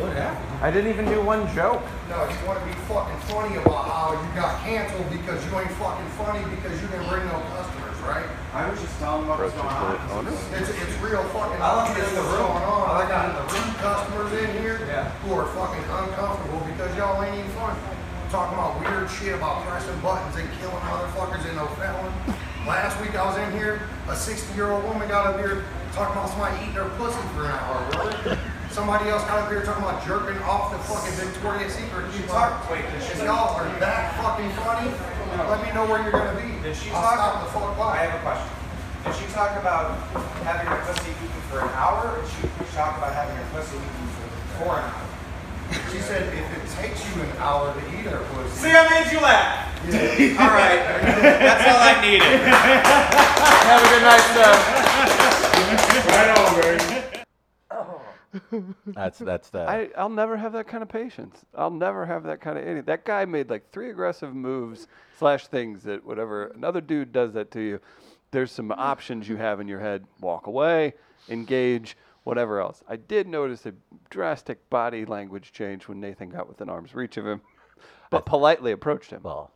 [0.00, 0.64] what happened?
[0.64, 1.82] I didn't even do one joke.
[2.08, 6.08] No, you wanna be fucking funny about how you got canceled because you ain't fucking
[6.16, 8.24] funny because you didn't bring no customers, right?
[8.56, 10.32] I was just telling them what was Approaching going on.
[10.56, 12.48] It's, it's real fucking I left it obvious in the what's room.
[12.56, 12.82] going on.
[12.88, 15.12] I I left got the two customers in here Yeah.
[15.28, 17.76] who are fucking uncomfortable because y'all ain't even fun.
[18.30, 22.14] Talking about weird shit about pressing buttons and killing motherfuckers in O'Fallon.
[22.62, 26.14] Last week I was in here, a 60 year old woman got up here talking
[26.14, 28.38] about somebody eating her pussy for an hour, brother.
[28.70, 32.06] Somebody else got up here talking about jerking off the fucking Victoria's Secret.
[32.14, 34.94] She If talked- wait, did she- y'all are that fucking funny,
[35.50, 36.54] let me know where you're gonna be.
[36.62, 37.14] Did she I'll talk?
[37.18, 38.46] stop the fuck I have a question.
[39.10, 39.98] Did she talk about
[40.46, 42.46] having her pussy eaten for an hour, or did she
[42.78, 45.09] talk about having her pussy eaten for, for an hour?
[45.92, 48.68] She said if it takes you an hour to eat her pussy.
[48.68, 49.66] See, I made you laugh.
[50.40, 50.80] all right,
[51.22, 52.22] that's all I needed.
[53.70, 54.50] Have a good night, sir.
[56.10, 57.10] Right on, baby.
[58.86, 59.68] That's that's that.
[59.68, 61.44] I, I'll never have that kind of patience.
[61.54, 62.80] I'll never have that kind of any.
[62.80, 64.86] That guy made like three aggressive moves
[65.18, 67.80] slash things that whatever another dude does that to you.
[68.30, 70.94] There's some options you have in your head: walk away,
[71.28, 71.96] engage,
[72.30, 72.80] whatever else.
[72.88, 73.74] I did notice a
[74.08, 77.40] drastic body language change when Nathan got within arm's reach of him,
[78.08, 79.22] but politely approached him.
[79.24, 79.50] well,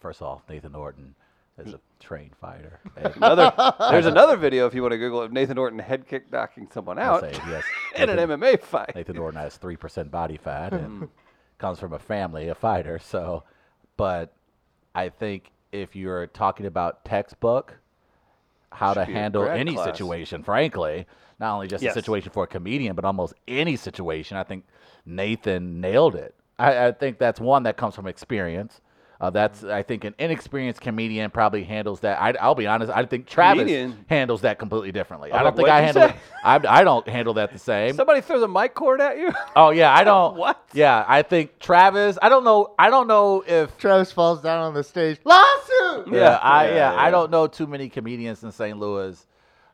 [0.00, 1.14] first off, Nathan Orton
[1.58, 2.80] is a trained fighter.
[2.96, 3.52] Another,
[3.90, 6.98] there's another video if you want to Google of Nathan Orton head kick knocking someone
[6.98, 7.64] out say, yes,
[7.96, 8.94] in an MMA fight.
[8.94, 11.04] Nathan Orton has three percent body fat and mm-hmm.
[11.58, 12.98] comes from a family, a fighter.
[12.98, 13.44] So,
[13.98, 14.32] but
[14.94, 17.76] I think if you're talking about textbook,
[18.74, 19.84] how to Should handle any class.
[19.96, 21.06] situation, frankly,
[21.38, 21.92] not only just Yes.
[21.96, 24.64] a situation for a comedian, but almost any situation, I think
[25.06, 26.34] Nathan nailed it.
[26.58, 28.80] I, I think that's one that comes from experience.
[29.20, 32.20] Uh, that's I think an inexperienced comedian probably handles that.
[32.20, 32.92] I, I'll be honest.
[32.92, 34.04] I think Travis Comedian?
[34.08, 35.30] handles that completely differently.
[35.32, 36.16] Oh, I don't like, think I handle it.
[36.44, 37.94] I, I don't handle that the same.
[37.94, 39.32] Somebody throws a mic cord at you.
[39.56, 40.36] Oh yeah, I don't.
[40.44, 40.68] What?
[40.72, 42.18] Yeah, I think Travis.
[42.20, 42.74] I don't know.
[42.78, 43.78] I don't know if.
[43.78, 45.18] Travis falls down on the stage.
[45.24, 46.08] Lawsuit.
[46.12, 48.76] Yeah, I Yeah, yeah, I don't know too many comedians in St.
[48.78, 49.24] Louis,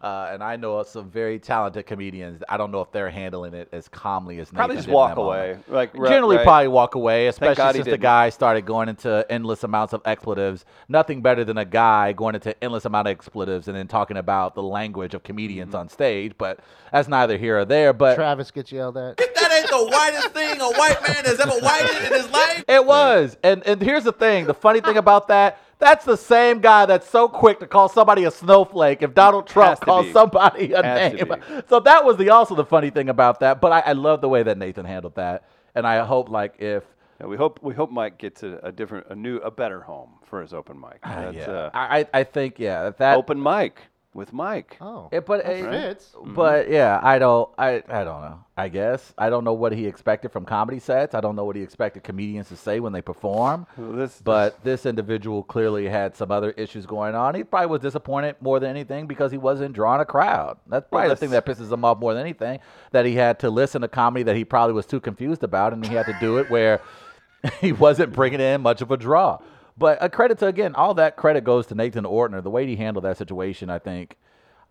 [0.01, 2.43] uh, and I know some very talented comedians.
[2.49, 5.49] I don't know if they're handling it as calmly as Probably Nathan just walk away.
[5.49, 5.71] moment.
[5.71, 6.45] Like ri- Generally, right?
[6.45, 10.65] probably walk away, especially since the guy started going into endless amounts of expletives.
[10.89, 14.55] Nothing better than a guy going into endless amount of expletives and then talking about
[14.55, 15.77] the language of comedians Mm-hmm.
[15.81, 16.33] on stage.
[16.39, 16.61] But
[16.93, 17.93] that's neither here or there.
[17.93, 19.17] But Travis gets yelled at.
[19.19, 22.65] That ain't the whitest thing a white man has ever whited in his life.
[22.69, 23.37] It was.
[23.43, 24.47] And and here's the thing.
[24.47, 28.25] The funny thing about that, that's the same guy that's so quick to call somebody
[28.25, 30.13] a snowflake if Donald Trump calls be.
[30.13, 31.35] somebody a Has name.
[31.69, 33.61] So that was the also the funny thing about that.
[33.61, 35.45] But I, I love the way that Nathan handled that.
[35.75, 36.85] And I hope like if
[37.21, 40.19] Yeah, we hope we hope Mike gets a, a different, a new, a better home
[40.25, 41.01] for his open mic.
[41.03, 43.83] That's, yeah, uh, I I- I think yeah that open mic
[44.13, 44.77] with Mike.
[44.81, 45.09] Oh.
[45.13, 46.15] It, but that it- eh, fits.
[46.25, 46.73] But mm-hmm.
[46.73, 47.49] yeah, I don't.
[47.57, 48.45] I I don't know.
[48.57, 51.15] I guess I don't know what he expected from comedy sets.
[51.15, 53.67] I don't know what he expected comedians to say when they perform.
[53.77, 57.35] Well, this- but this individual clearly had some other issues going on.
[57.35, 60.59] He probably was disappointed more than anything because he wasn't drawing a crowd.
[60.67, 62.59] That's probably the thing that pisses him off more than anything.
[62.93, 65.87] That he had to listen to comedy that he probably was too confused about, and
[65.87, 66.81] he had to do it where
[67.61, 69.39] he wasn't bringing in much of a draw.
[69.81, 72.41] But a credit to again, all that credit goes to Nathan Orton.
[72.45, 74.17] The way he handled that situation, I think.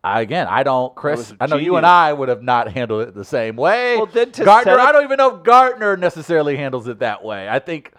[0.04, 1.34] I, again, I don't, Chris.
[1.42, 1.86] I know you and.
[1.86, 3.98] I would have not handled it the same way.
[3.98, 7.24] Well, then to Gardner, up- I don't even know if Gardner necessarily handles it that
[7.24, 7.50] way.
[7.50, 7.92] I think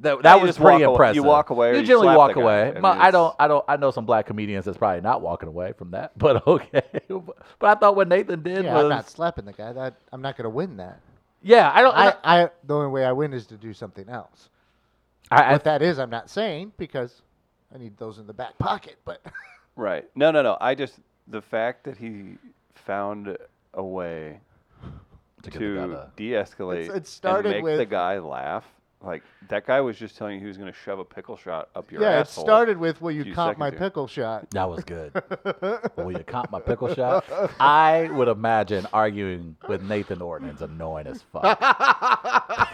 [0.00, 2.16] that that was just walk pretty away- you walk away or You you generally slap
[2.16, 2.70] walk the away.
[2.70, 3.36] I mean, I, don't.
[3.38, 3.64] I don't.
[3.68, 6.12] I know some black comedians that's probably not walking away from that.
[6.18, 6.82] But okay.
[7.08, 9.74] but I thought what Nathan did Yeah, was I'm not slapping the guy.
[9.74, 10.98] That I'm not going to win that.
[11.42, 11.70] yeah.
[11.72, 11.94] I don't.
[11.94, 14.48] I, I the only way I win is to do something else.
[15.30, 17.22] I, I, What that is, I'm not saying because
[17.74, 18.96] I need those in the back pocket.
[19.04, 19.22] But
[19.76, 20.04] Right.
[20.14, 20.56] No, no, no.
[20.60, 22.36] I just the fact that he
[22.74, 23.36] found
[23.72, 24.40] a way
[25.42, 28.64] To to de-escalate It's- it started and make the guy laugh.
[29.04, 31.68] Like that guy was just telling you he was going to shove a pickle shot
[31.74, 32.44] up your yeah, it asshole.
[32.44, 33.86] started with will you few comp my seconds ago.
[33.86, 34.50] pickle shot?
[34.50, 35.12] That was good.
[35.96, 37.24] Will you comp my pickle shot?
[37.60, 41.58] I would imagine arguing with Nathan Orton is annoying as fuck.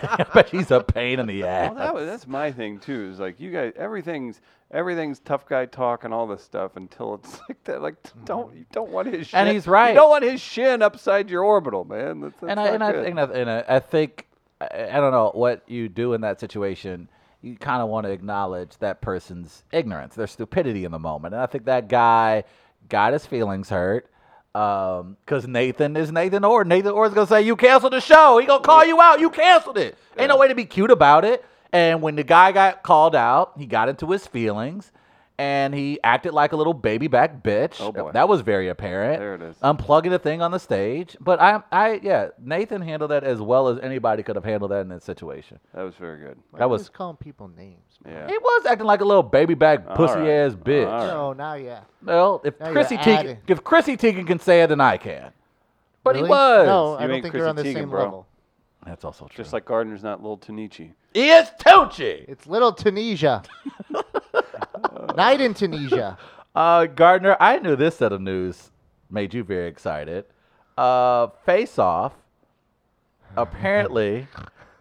[0.03, 1.75] I bet he's a pain in the ass.
[1.75, 3.11] Well, that was, that's my thing too.
[3.13, 4.41] Is like you guys, everything's
[4.71, 7.83] everything's tough guy talk and all this stuff until it's like that.
[7.83, 8.25] Like mm-hmm.
[8.25, 9.41] don't you don't want his shin.
[9.41, 9.91] And he's right.
[9.91, 12.21] You don't want his shin upside your orbital, man.
[12.21, 13.05] That's, that's and I not and I good.
[13.05, 14.27] think that, and I, I think
[14.61, 17.09] I, I don't know what you do in that situation.
[17.43, 21.43] You kind of want to acknowledge that person's ignorance, their stupidity in the moment, and
[21.43, 22.45] I think that guy
[22.89, 24.11] got his feelings hurt.
[24.55, 26.69] Um, cause Nathan is Nathan Orton.
[26.69, 28.39] Nathan Orton's gonna say you canceled the show.
[28.39, 29.21] He gonna call you out.
[29.21, 29.97] You canceled it.
[30.19, 31.45] Ain't no way to be cute about it.
[31.73, 34.91] And when the guy got called out, he got into his feelings,
[35.41, 37.77] and he acted like a little baby back bitch.
[37.81, 38.13] Oh, boy.
[38.13, 39.57] That was very apparent There it is.
[39.63, 41.17] Um, unplugging the thing on the stage.
[41.19, 44.81] But I, I, yeah, Nathan handled that as well as anybody could have handled that
[44.83, 45.59] in that situation.
[45.75, 46.37] that was very good.
[46.51, 47.79] Why That was- just calling people names.
[48.05, 48.13] man?
[48.15, 48.27] Yeah.
[48.29, 50.29] He was acting like a little baby back All pussy right.
[50.29, 50.87] ass bitch.
[50.87, 51.07] All right.
[51.07, 51.81] No, now yeah.
[52.05, 55.33] Well, if Now you're Chrissy Teigen, if Chrissy Teigen can say it, then I can.
[56.05, 56.67] But he was.
[56.67, 58.03] No, I don't think Chrissy they're on the Teigen, same bro.
[58.03, 58.27] level.
[58.87, 59.43] That's also true.
[59.43, 60.93] Just like Gardner's not little Tanichi.
[61.13, 62.25] he is Tucci.
[62.29, 63.43] It's little Tunisia.
[65.17, 66.19] Night in Tunisia.
[66.53, 68.73] Uh, Gardner, I knew this set of news
[69.09, 70.25] made you very excited.
[70.77, 72.13] Uh, Face Off
[73.37, 74.27] apparently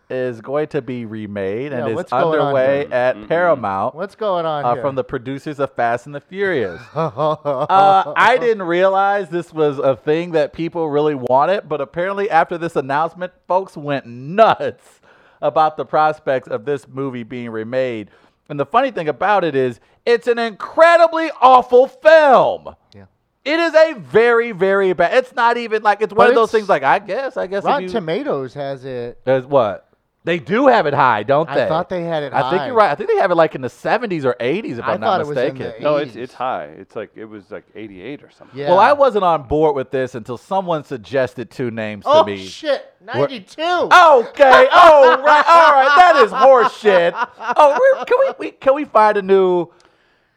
[0.09, 2.93] is going to be remade and Yeah, is what's going on underway here?
[2.93, 4.81] at Paramount What's going on uh, here?
[4.81, 6.81] from the producers of Fast and the Furious.
[6.95, 12.57] uh, I didn't realize this was a thing that people really wanted, but apparently after
[12.57, 15.01] this announcement, folks went nuts
[15.41, 18.09] about the prospects of this movie being remade.
[18.49, 22.75] And the funny thing about it is, it's an incredibly awful film.
[22.93, 23.05] Yeah.
[23.45, 25.13] It is a very, very bad.
[25.17, 26.67] It's not even like it's one But of those things.
[26.67, 27.59] Like I guess, I guess.
[27.59, 29.19] if Rotten you, Tomatoes has it.
[29.23, 29.88] There's what?
[30.29, 31.63] They do have it high, don't they?
[31.63, 32.47] I thought they had it high.
[32.47, 32.91] I think you're right.
[32.91, 35.17] I think they have it like in the 70s or 80s, if I I'm thought
[35.17, 35.73] not it was in mistaken.
[35.79, 36.65] the No, it's it's high.
[36.65, 38.59] It's like it was like 88 or something.
[38.59, 38.69] Yeah.
[38.69, 42.43] Well, I wasn't on board with this until someone suggested two names Oh to me.
[42.43, 42.93] Oh shit!
[43.01, 43.61] We're- Ninety-two.
[43.63, 44.67] Okay.
[44.71, 45.45] Oh, right.
[45.47, 45.93] All right.
[45.95, 47.13] That is horseshit.
[47.57, 49.67] Oh, can we, we can we find a new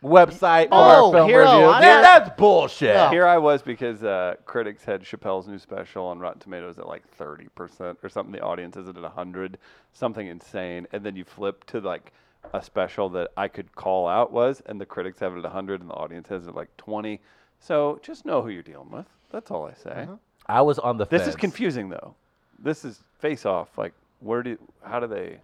[0.02, 1.66] website for No, our film Hero, review?
[1.68, 2.94] I- Yeah, that's bullshit.
[2.94, 3.08] No.
[3.10, 7.02] Here I was because uh, critics had Chappelle's new special on Rotten Tomatoes at like
[7.18, 8.32] 30% or something.
[8.32, 9.58] The audience is at 100,
[9.92, 10.86] something insane.
[10.92, 12.12] And then you flip to like
[12.52, 15.80] a special that I could call out was, and the critics have it at 100
[15.80, 17.20] and the audience has it at like 20.
[17.60, 19.06] So just know who you're dealing with.
[19.30, 20.08] That's all I say.
[20.46, 21.30] I was on the This fence.
[21.30, 22.14] is confusing though.
[22.58, 23.78] This is face off.
[23.78, 25.38] Like, where do, how do they?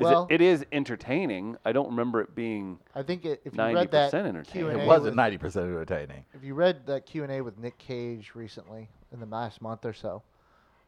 [0.00, 1.56] Is Well- it, it is entertaining.
[1.64, 2.78] I don't remember it being.
[2.94, 4.70] I think it, if you 90% read that entertaining.
[4.70, 6.24] Q&A It wasn't ninety percent entertaining.
[6.34, 9.84] If you read that Q and A with Nick Cage recently in the last month
[9.84, 10.22] or so,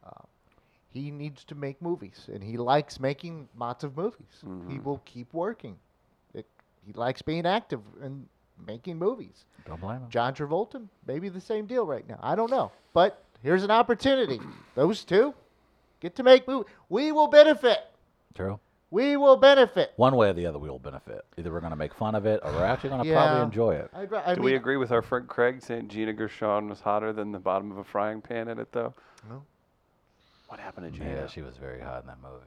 [0.05, 0.09] uh,
[0.89, 4.25] he needs to make movies, and he likes making lots of movies.
[4.41, 4.83] He Mm-hmm.
[4.83, 5.77] will keep working.
[6.33, 6.45] It,
[6.85, 8.27] he likes being active and
[8.65, 9.45] making movies.
[9.67, 10.09] Don't blame him.
[10.09, 12.19] John Travolta, maybe the same deal right now.
[12.21, 14.39] I don't know, but here's an opportunity.
[14.75, 15.33] Those two
[15.99, 16.71] get to make movies.
[16.89, 17.77] We will benefit.
[18.33, 18.59] True.
[18.93, 19.91] We will benefit.
[19.95, 21.25] One way or the other, we will benefit.
[21.35, 23.15] Either we're going to make fun of it, or we're actually going to Yeah.
[23.25, 23.89] probably enjoy it.
[23.91, 27.11] I'd, I Do mean, we agree with our friend Craig saying Gina Gershon was hotter
[27.11, 28.93] than the bottom of a frying pan in it, though?
[29.27, 29.41] No.
[30.47, 31.09] What happened to Gina?
[31.09, 32.45] Yeah, she was very hot in that movie.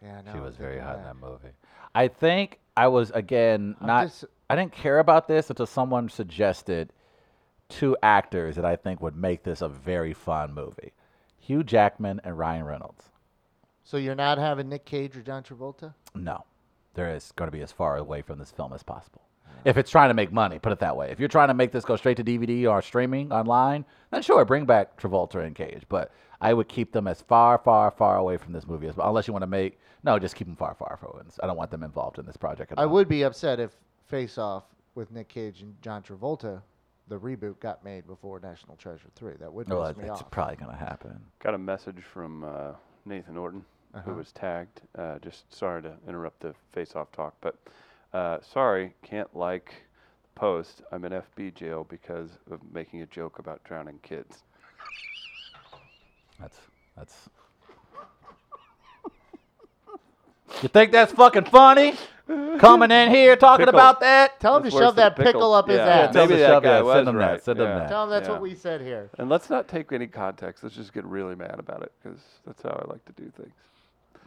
[0.00, 1.14] Yeah, no, she I'm was very thinking hot in that.
[1.20, 1.54] that movie.
[1.96, 4.04] I think I was again I'm not.
[4.04, 6.92] just- I didn't care about this until someone suggested
[7.68, 10.92] two actors that I think would make this a very fun movie:
[11.40, 13.10] Hugh Jackman and Ryan Reynolds.
[13.86, 15.94] So you're not having Nick Cage or John Travolta?
[16.16, 16.44] No,
[16.94, 19.22] there is going to be as far away from this film as possible.
[19.64, 21.10] If it's trying to make money, put it that way.
[21.12, 24.44] If you're trying to make this go straight to DVD or streaming online, then sure,
[24.44, 25.84] bring back Travolta and Cage.
[25.88, 29.08] But I would keep them as far, far, far away from this movie as well.
[29.08, 31.26] Unless you want to make no, just keep them far, far from it.
[31.42, 32.88] I don't want them involved in this project at I all.
[32.90, 33.70] would be upset if
[34.08, 34.64] Face Off
[34.96, 36.60] with Nick Cage and John Travolta,
[37.08, 39.34] the reboot, got made before National Treasure 3.
[39.40, 40.30] That would Well, piss me it's off.
[40.30, 41.18] probably going to happen.
[41.42, 42.72] Got a message from uh,
[43.04, 43.64] Nathan Orton,
[44.04, 44.18] who Uh-huh.
[44.18, 44.80] was tagged.
[44.96, 47.56] Uh, just sorry to interrupt the face-off talk, but
[48.12, 49.74] uh, sorry, can't like
[50.22, 50.82] the post.
[50.92, 54.42] I'm in FB jail because of making a joke about drowning kids.
[56.40, 56.58] That's
[56.96, 57.28] that's.
[60.62, 61.94] you think that's fucking funny?
[62.58, 63.78] Coming in here talking Pickle.
[63.78, 64.40] about that?
[64.40, 65.54] Tell him That's to worse shove than that pickle, pickle.
[65.54, 65.82] up his Yeah.
[65.86, 65.88] ass.
[66.08, 66.84] Yeah, Tell him Maybe to that shove guy that.
[66.84, 67.40] was Send him right.
[67.42, 67.78] Send him Yeah.
[67.78, 67.88] that.
[67.88, 68.32] Tell him that's Yeah.
[68.32, 69.10] what we said here.
[69.18, 70.64] And let's not take any context.
[70.64, 73.54] Let's just get really mad about it because that's how I like to do things.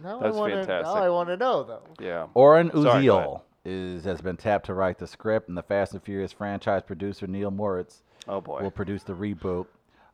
[0.03, 0.85] Now That's I wanna, fantastic.
[0.95, 1.83] Now I want to know, though.
[1.99, 2.27] Yeah.
[2.33, 5.93] Oren Sorry, go Uziel is has been tapped to write the script, and the Fast
[5.93, 8.61] and Furious franchise producer Neil Moritz Oh boy.
[8.61, 9.65] will produce the reboot,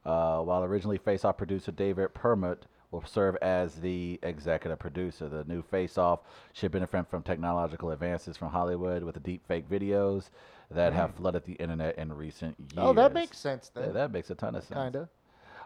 [0.06, 2.60] uh, while originally Face Off producer David Permut
[2.92, 5.28] will serve as the executive producer.
[5.30, 6.22] The new Face Off
[6.54, 10.30] should benefit from technological advances from Hollywood with the deep fake videos
[10.72, 12.74] that have flooded the internet in recent years.
[12.78, 13.94] Oh, that makes sense Yeah, then.
[13.94, 14.74] that makes a ton of sense.
[14.76, 15.10] kind of.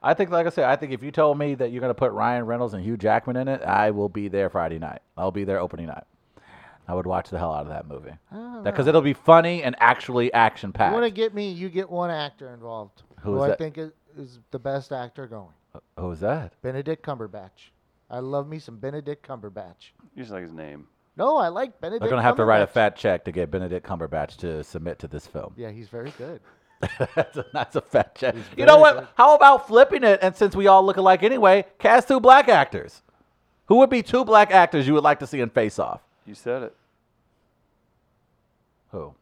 [0.02, 1.96] I think, like I said, I think if you told me that you're going to
[1.96, 5.02] put Ryan Reynolds and Hugh Jackman in it, I will be there Friday night.
[5.18, 6.06] I'll be there opening night.
[6.88, 8.62] I would watch the hell out of that movie ah.
[8.64, 10.92] because it'll be funny and actually action packed.
[10.92, 11.18] You want to packed.
[11.18, 11.52] get me?
[11.52, 13.04] You get one actor involved.
[13.22, 13.58] Who who is I that?
[13.60, 15.54] think is, is the best actor going.
[16.00, 16.54] Who's that?
[16.64, 17.70] Benedict Cumberbatch.
[18.10, 19.92] I love me some Benedict Cumberbatch.
[20.16, 20.88] You just like his name.
[21.16, 22.02] No, I like Benedict.
[22.02, 22.72] They're going to have to write a Cumberbatch.
[22.72, 25.54] fat check to get Benedict Cumberbatch to submit to this film.
[25.58, 26.42] Yeah, he's very good.
[27.16, 28.36] That's, a, that's a fat check.
[28.56, 28.96] You know what?
[28.96, 29.08] good.
[29.16, 30.20] How about flipping it?
[30.22, 33.02] And since we all look alike anyway, cast two black actors.
[33.68, 36.02] Who would be two black actors you would like to see in Face Off?
[36.26, 36.76] You said it.
[38.92, 39.14] Who?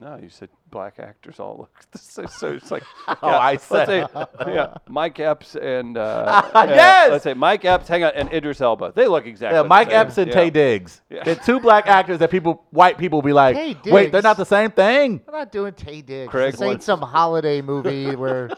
[0.00, 2.28] No, you said black actors all look the same.
[2.28, 4.06] So it's like, Oh, I said- say,
[4.46, 7.10] yeah, Mike Epps and uh, uh, Yes!
[7.10, 8.92] let's say Mike Epps, hang on, and Idris Elba.
[8.94, 9.56] They look exactly.
[9.56, 9.96] Yeah, the Mike same.
[9.96, 10.36] Epps and Yeah.
[10.36, 11.00] Taye Diggs.
[11.10, 11.24] Yeah.
[11.24, 14.46] They're two black actors that people, white people, be like, Taye wait, they're not the
[14.46, 15.20] same thing.
[15.26, 16.30] I'm not doing Taye Diggs.
[16.30, 18.50] Craig this ain't some holiday movie where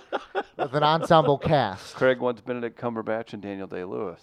[0.59, 1.95] with an ensemble cast.
[1.95, 4.21] Craig wants Benedict Cumberbatch and Daniel Day Lewis.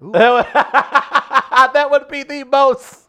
[0.00, 3.07] that would be the most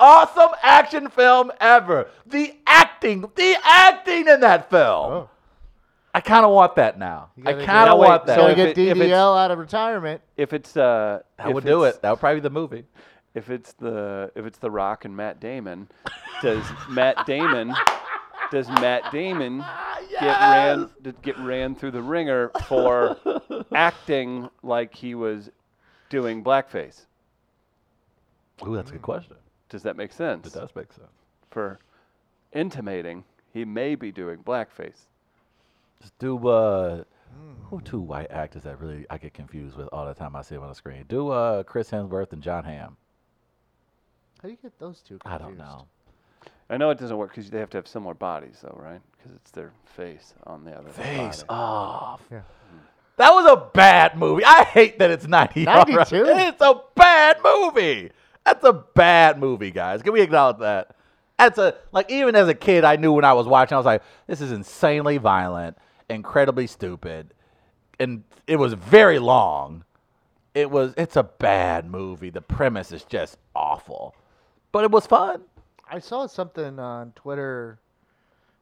[0.00, 2.08] awesome action film ever.
[2.26, 5.12] The acting, the acting in that film.
[5.12, 5.30] Oh.
[6.14, 7.30] I kind of want that now.
[7.44, 8.36] I kind of want that.
[8.36, 10.20] So we get it- if it's- DDL out of retirement.
[10.36, 12.00] If it's uh, that if would do it.
[12.02, 12.84] That would probably be the movie.
[13.34, 15.88] If it's the if it's the Rock and Matt Damon,
[16.42, 17.74] does Matt Damon
[18.50, 19.64] does Matt Damon
[20.18, 20.90] get ran
[21.22, 23.16] get ran through the ringer for
[23.74, 25.50] acting like he was
[26.08, 27.04] doing blackface?
[28.66, 29.36] Ooh, that's a good question.
[29.68, 30.46] Does that make sense?
[30.46, 31.08] It does make sense.
[31.50, 31.78] For
[32.52, 35.06] intimating he may be doing blackface.
[36.00, 37.04] Just do uh,
[37.64, 40.54] who two white actors that really I get confused with all the time I see
[40.54, 41.04] them on the screen.
[41.08, 42.96] Do uh, Chris Hemsworth and Jon Hamm.
[44.40, 45.18] How do you get those two?
[45.18, 45.26] Confused?
[45.26, 45.86] I don't know.
[46.70, 49.00] I know it doesn't work because they have to have similar bodies, though, right?
[49.16, 51.48] Because it's their face on the other Face body.
[51.48, 52.20] off.
[52.30, 52.42] Yeah.
[53.16, 54.44] That was a bad movie.
[54.44, 55.96] I hate that it's 90 92?
[56.28, 58.10] It's a bad movie.
[58.48, 60.00] That's a bad movie, guys.
[60.00, 60.96] Can we acknowledge that?
[61.38, 63.84] That's a like even as a kid, I knew when I was watching, I was
[63.84, 65.76] like, this is insanely violent,
[66.08, 67.34] incredibly stupid,
[68.00, 69.84] and it was very long.
[70.54, 72.30] It was it's a bad movie.
[72.30, 74.14] The premise is just awful.
[74.72, 75.42] But it was fun.
[75.90, 77.78] I saw something on Twitter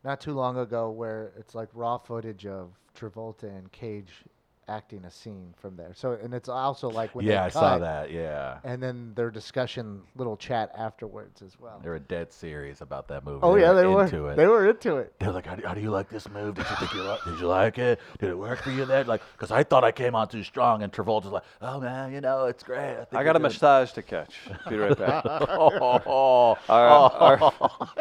[0.02, 4.24] not too long ago where it's like raw footage of Travolta and Cage
[4.68, 5.92] acting a scene from there.
[5.94, 8.10] So and it's also like when yeah, they I saw that.
[8.10, 8.58] Yeah.
[8.64, 11.80] and then their discussion little chat afterwards as well.
[11.82, 13.40] They were dead serious about that movie.
[13.42, 14.36] Oh yeah, they were into it.
[14.36, 15.14] they were into it.
[15.18, 16.56] They're like, how do, how do you like this move?
[16.56, 17.24] Did you think you like?
[17.24, 18.00] Did you like it?
[18.18, 19.06] Did it work for you then?
[19.06, 22.20] Like, because I thought I came on too strong, and Travolta's like, oh man, you
[22.20, 22.92] know, it's great.
[22.92, 24.34] I, think I got a doing-" massage to catch.
[24.68, 25.24] Be right back.
[25.26, 27.96] oh, Our- our-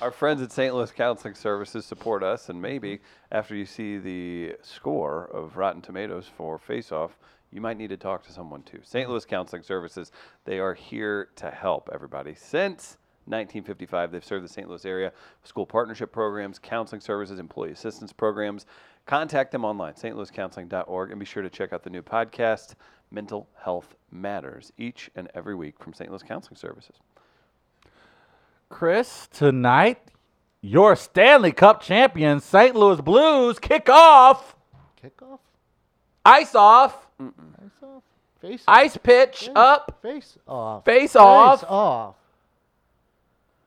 [0.00, 0.74] Our friends at St.
[0.74, 6.26] Louis Counseling Services support us, and maybe after you see the score of Rotten Tomatoes
[6.36, 7.18] for Face Off,
[7.52, 8.80] you might need to talk to someone too.
[8.82, 9.10] St.
[9.10, 10.10] Louis Counseling Services,
[10.44, 12.34] they are here to help everybody.
[12.34, 14.68] Since 1955, they've served the St.
[14.68, 15.12] Louis area
[15.44, 18.66] school partnership programs, counseling services, employee assistance programs.
[19.06, 22.74] Contact them online, stlouiscounseling.org, and be sure to check out the new podcast,
[23.10, 26.10] Mental Health Matters, each and every week from St.
[26.10, 26.96] Louis Counseling Services.
[28.70, 29.98] Chris, tonight,
[30.62, 32.74] your Stanley Cup champion, St.
[32.74, 34.56] Louis Blues, kick off,
[35.02, 35.40] Kickoff,
[36.24, 38.02] ice off, face off,
[38.40, 41.60] face ice pitch face- up, face off, face off.
[41.60, 42.14] Face off.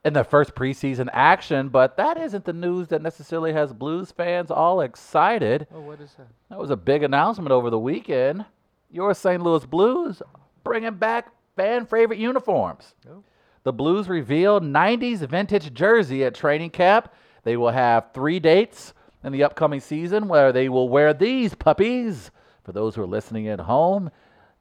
[0.05, 4.49] in the first preseason action, but that isn't the news that necessarily has Blues fans
[4.51, 5.67] all excited.
[5.73, 6.27] Oh, what is that?
[6.49, 8.45] That was a big announcement over the weekend.
[8.89, 9.41] Your St.
[9.43, 10.21] Louis Blues
[10.63, 12.95] bringing back fan favorite uniforms.
[13.09, 13.23] Oh.
[13.63, 17.09] The Blues revealed 90s vintage jersey at training camp.
[17.43, 18.93] They will have three dates
[19.23, 22.31] in the upcoming season where they will wear these puppies.
[22.63, 24.11] For those who are listening at home,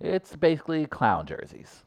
[0.01, 1.85] it's basically clown jerseys.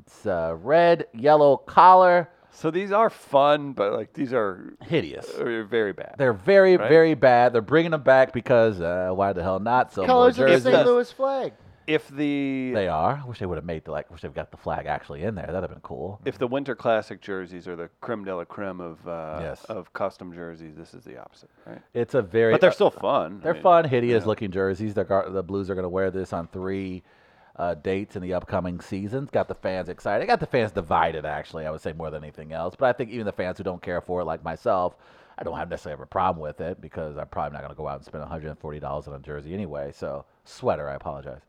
[0.00, 5.28] It's uh, red, yellow collar, So these are fun, but like these are hideous.
[5.30, 6.14] uh, very bad.
[6.18, 6.88] They're very, Right?
[6.88, 7.52] very bad.
[7.52, 9.92] They're bringing them back because uh, why the hell not?
[9.92, 10.60] So Colors of the.
[10.60, 10.86] St.
[10.86, 11.52] Louis flag.
[11.88, 13.20] If the They are.
[13.24, 14.10] I wish they would have made the like.
[14.10, 15.46] Wish they've got the flag actually in there.
[15.46, 16.20] That'd have been cool.
[16.24, 19.64] if the winter classic jerseys are the creme de la creme of uh, Yes.
[19.64, 21.80] of custom jerseys, this is the opposite, right?
[21.94, 22.52] It's a very.
[22.52, 23.38] But they're still fun.
[23.40, 24.94] I They're mean, fun, hideous looking jerseys.
[24.94, 27.02] They're gar- the Blues are going to wear this on three
[27.56, 29.30] uh, dates in the upcoming seasons.
[29.30, 30.26] Got the fans excited.
[30.26, 31.24] Got the fans divided.
[31.24, 32.74] Actually, I would say more than anything else.
[32.78, 34.96] But I think even the fans who don't care for it, like myself,
[35.38, 37.76] I don't have necessarily have a problem with it because I'm probably not going to
[37.76, 39.90] go out and spend 140 dollars on a jersey anyway.
[39.94, 41.40] So sweater, I apologize.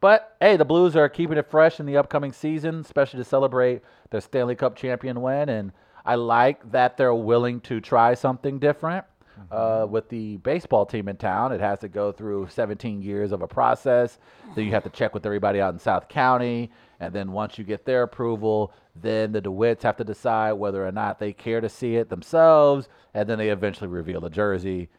[0.00, 3.82] But hey, the Blues are keeping it fresh in the upcoming season, especially to celebrate
[4.10, 5.48] their Stanley Cup champion win.
[5.50, 5.72] And
[6.04, 9.04] I like that they're willing to try something different.
[9.50, 13.40] Uh, with the baseball team in town, it has to go through 17 years of
[13.40, 14.18] a process.
[14.54, 16.70] Then you have to check with everybody out in South County.
[17.00, 20.92] And then once you get their approval, then the DeWitts have to decide whether or
[20.92, 22.88] not they care to see it themselves.
[23.14, 24.90] And then they eventually reveal the jersey.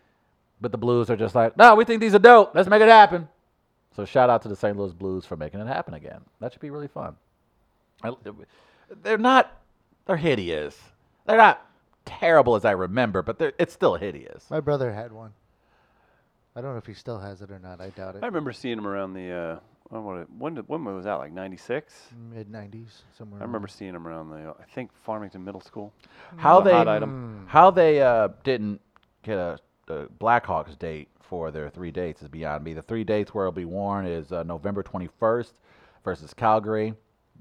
[0.59, 2.55] But the Blues are just like, no, we think these are dope.
[2.55, 3.27] Let's make it happen.
[3.95, 4.77] So shout out to the St.
[4.77, 6.21] Louis Blues for making it happen again.
[6.39, 7.15] That should be really fun.
[8.03, 8.13] I-
[9.03, 9.51] They're not,
[10.05, 10.77] they're hideous.
[11.25, 11.65] They're not
[12.05, 14.49] terrible as I remember, but they're, it's still hideous.
[14.49, 15.33] My brother had one.
[16.55, 17.79] I don't know if he still has it or not.
[17.79, 18.23] I doubt it.
[18.23, 19.31] I remember seeing him around the.
[19.31, 21.13] Uh, when, when, did, when was that?
[21.15, 21.93] Like '96.
[22.33, 22.87] Mid '90s,
[23.17, 23.41] somewhere.
[23.41, 24.53] I remember seeing him around the.
[24.59, 25.93] I think Farmington Middle School.
[26.37, 27.45] How they hot item.
[27.47, 28.81] how they uh, didn't
[29.23, 29.59] get a,
[29.91, 32.73] a Blackhawks date for their three dates is beyond me.
[32.73, 35.53] The three dates where it'll be worn is uh, November 21st
[36.03, 36.93] versus Calgary,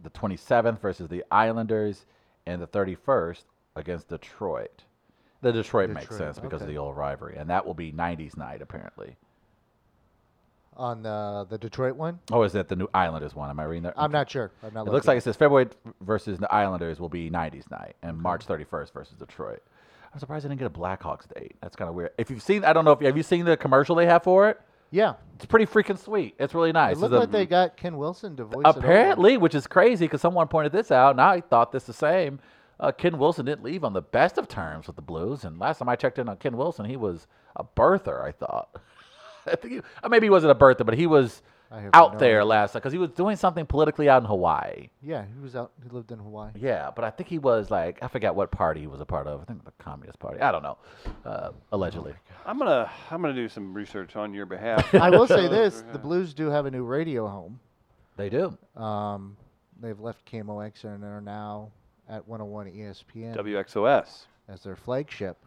[0.02, 2.06] the 27th versus the Islanders,
[2.46, 3.42] and the 31st
[3.76, 4.84] against Detroit.
[5.42, 8.36] The Detroit, makes Detroit, sense because of the old rivalry, and that will be 90s
[8.36, 9.16] night apparently.
[10.76, 12.20] on the the Detroit one.
[12.30, 13.50] Oh, is that the new Islanders one?
[13.50, 13.94] Am I reading that?
[13.96, 14.52] I'm not sure.
[14.62, 15.68] I'm not It looks like it says February
[16.02, 19.62] versus the Islanders will be 90s night, and March 31st versus Detroit.
[20.12, 21.56] I'm surprised they didn't get a Blackhawks date.
[21.62, 22.10] That's kind of weird.
[22.18, 24.22] If you've seen, I don't know if you have you seen the commercial they have
[24.24, 24.60] for it?
[24.90, 25.14] yeah.
[25.36, 26.34] It's pretty freaking sweet.
[26.38, 26.96] It's really nice.
[26.96, 29.66] It looked It's a- like they got Ken Wilson to voice it apparently, which is
[29.66, 32.40] crazy because someone pointed this out, and I thought this the same.
[32.78, 35.78] Uh, Ken Wilson didn't leave on the best of terms with the Blues, and last
[35.78, 38.22] time I checked in on Ken Wilson, he was a birther.
[38.24, 38.68] I thought.
[39.46, 41.49] I think he, maybe he wasn't a birther, but he was I
[41.92, 42.44] out no there idea.
[42.44, 44.88] last because he was doing something politically out in Hawaii.
[45.02, 45.72] Yeah, he was out.
[45.82, 46.50] He lived in Hawaii.
[46.58, 49.26] Yeah, but I think he was like I forgot what party he was a part
[49.26, 49.40] of.
[49.42, 50.40] I think the Communist Party.
[50.40, 50.78] I don't know.
[51.24, 52.14] Uh, allegedly.
[52.44, 54.92] I'm gonna I'm gonna do some research on your behalf.
[54.94, 57.60] I will say this: the Blues do have a new radio home.
[58.16, 58.56] They do.
[58.76, 59.36] Um,
[59.80, 61.70] they've left KMOX and are now
[62.08, 64.24] at 101 ESPN WXOS.
[64.48, 65.38] as their flagship.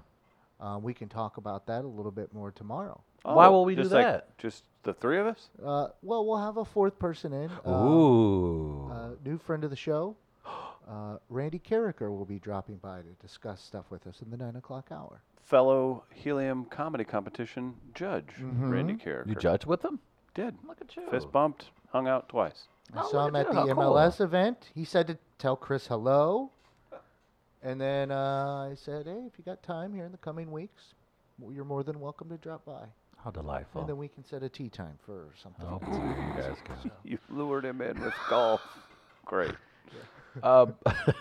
[0.62, 3.02] Uh, we can talk about that a little bit more tomorrow.
[3.24, 4.38] Why will we do Oh, just like- that?
[4.38, 5.50] just the three of us?
[5.64, 7.50] Uh, well, we'll have a fourth person in.
[7.66, 8.90] Uh, Ooh.
[8.92, 10.16] uh, new friend of the show,
[10.46, 14.56] uh, Randy Karraker will be dropping by to discuss stuff with us in the nine
[14.58, 15.22] o'clock hour.
[15.42, 19.22] Fellow Helium Comedy Competition judge Randy Karraker.
[19.22, 19.30] Mm-hmm.
[19.30, 20.00] you judge with them?
[20.34, 20.56] Did.
[20.68, 21.04] Look at you.
[21.10, 22.68] Fist bumped, hung out twice.
[22.94, 23.94] I Oh, saw look him at at the you, how cool.
[23.94, 24.70] MLS event.
[24.76, 26.52] He said to tell Chris hello.
[27.62, 30.94] And then uh, I said, hey, if you got time here in the coming weeks,
[31.40, 32.86] well, you're more than welcome to drop by.
[33.24, 33.82] How delightful.
[33.82, 35.66] And then we can set a tea time for something.
[35.66, 36.92] Oh, boy, you guys go.
[37.06, 38.62] You lured him in with golf.
[39.26, 39.54] Great.
[40.42, 40.74] Um,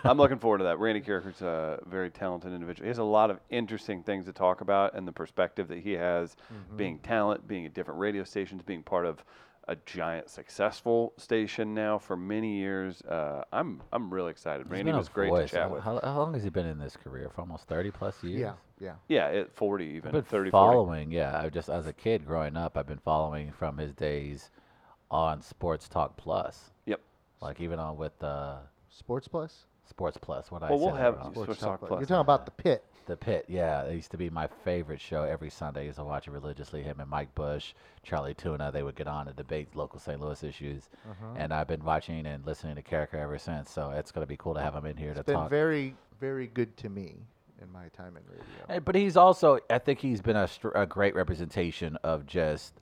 [0.04, 0.78] I'm looking forward to that.
[0.78, 2.84] Randy Karraker's a very talented individual.
[2.84, 5.92] He has a lot of interesting things to talk about, and the perspective that he
[5.92, 6.34] has,
[6.76, 9.22] being talent, being at different radio stations, being part of
[9.68, 13.00] a giant successful station now for many years.
[13.02, 14.66] Uh, I'm I'm really excited.
[14.66, 15.50] he's Randy was great voice.
[15.50, 15.82] to chat how, with.
[15.82, 17.30] How, how long has he been in this career?
[17.34, 18.40] For almost 30 plus years?
[18.40, 18.94] Yeah, yeah.
[19.08, 20.50] yeah, at 40 even, I've been 30, 40.
[20.50, 21.40] following, yeah.
[21.40, 24.50] I just as a kid growing up, I've been following from his days
[25.10, 26.70] on Sports Talk Plus.
[26.86, 27.00] Yep.
[27.40, 28.58] Like even on with uh,
[28.90, 29.66] Sports Plus?
[29.92, 30.50] Sports Plus.
[30.50, 31.32] What I Well, we'll said have wrong.
[31.34, 31.88] Sports Talk Talk Plus.
[31.88, 32.00] Plus.
[32.00, 32.82] You're talking about the pit.
[33.04, 35.80] The Pit, yeah, it used to be my favorite show every Sunday.
[35.80, 36.82] I used to watch it religiously.
[36.84, 37.74] Him and Mike Bush,
[38.04, 40.20] Charlie Tuna, they would get on and debate local St.
[40.20, 40.88] Louis issues.
[41.10, 41.34] Uh-huh.
[41.36, 43.70] And I've been watching and listening to Karraker ever since.
[43.72, 45.50] So it's going to be cool to have him in here to been talk.
[45.50, 47.16] very, very good to me
[47.60, 48.80] in my time in radio.
[48.80, 52.74] But he's also, I think he's been a, str- a great representation of just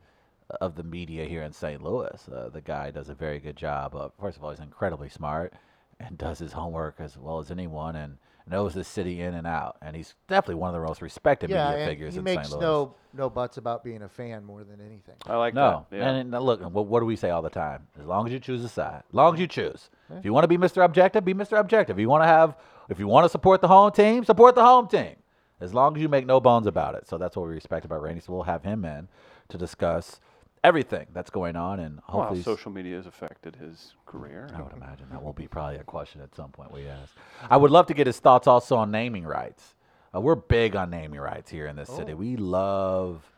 [0.61, 1.83] of the media here in St.
[1.83, 2.29] Louis.
[2.29, 3.95] Uh, the guy does a very good job.
[3.95, 5.55] Of, first of all, he's incredibly smart
[6.01, 8.17] and does his homework as well as anyone, and
[8.49, 9.77] knows the city in and out.
[9.81, 12.53] And he's definitely one of the most respected yeah, media figures he in makes St.
[12.61, 12.61] Louis.
[12.61, 15.15] no no buts about being a fan more than anything.
[15.27, 15.97] I like No, that.
[15.97, 16.09] Yeah.
[16.11, 17.87] and, and look, what, what do we say all the time?
[17.99, 19.91] As long as you choose a side, as long as you choose.
[20.17, 20.85] If you want to be Mr.
[20.85, 21.59] Objective, be Mr.
[21.59, 21.97] Objective.
[21.99, 22.57] If you want to have,
[22.89, 25.17] if you want to support the home team, support the home team.
[25.61, 27.07] As long as you make no bones about it.
[27.09, 28.21] So that's what we respect about Randy.
[28.21, 29.09] So we'll have him in
[29.49, 30.21] to discuss
[30.63, 34.49] everything that's going on, and Well, social media has affected his career.
[34.55, 37.15] I would imagine that will be probably a question at some point we ask.
[37.49, 39.75] I would love to get his thoughts also on naming rights.
[40.15, 42.15] Uh, we're big on naming rights here in this city.
[42.15, 43.31] We love,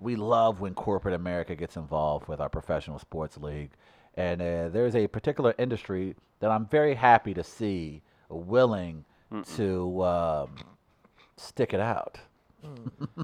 [0.00, 3.70] we love when corporate America gets involved with our professional sports league,
[4.14, 9.04] and uh, there's a particular industry that I'm very happy to see willing
[9.56, 10.54] to um,
[11.36, 12.18] stick it out.
[12.64, 13.20] Hmm.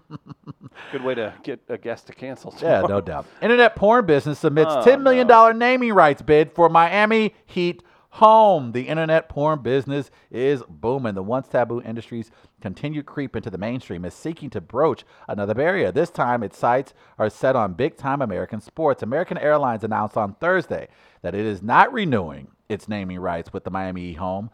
[0.93, 2.55] Good way to get a guest to cancel.
[2.62, 3.26] Yeah, no doubt.
[3.43, 8.72] Internet porn business submits Oh, $10 million naming rights bid for Miami Heat home.
[8.72, 11.14] The internet porn business is booming.
[11.14, 12.30] The once taboo industry's
[12.61, 15.93] continued creep into the mainstream is seeking to broach another barrier.
[15.93, 19.03] This time, its sights are set on big time American sports.
[19.03, 20.89] American Airlines announced on Thursday
[21.22, 24.51] that it is not renewing its naming rights with the Miami Heat home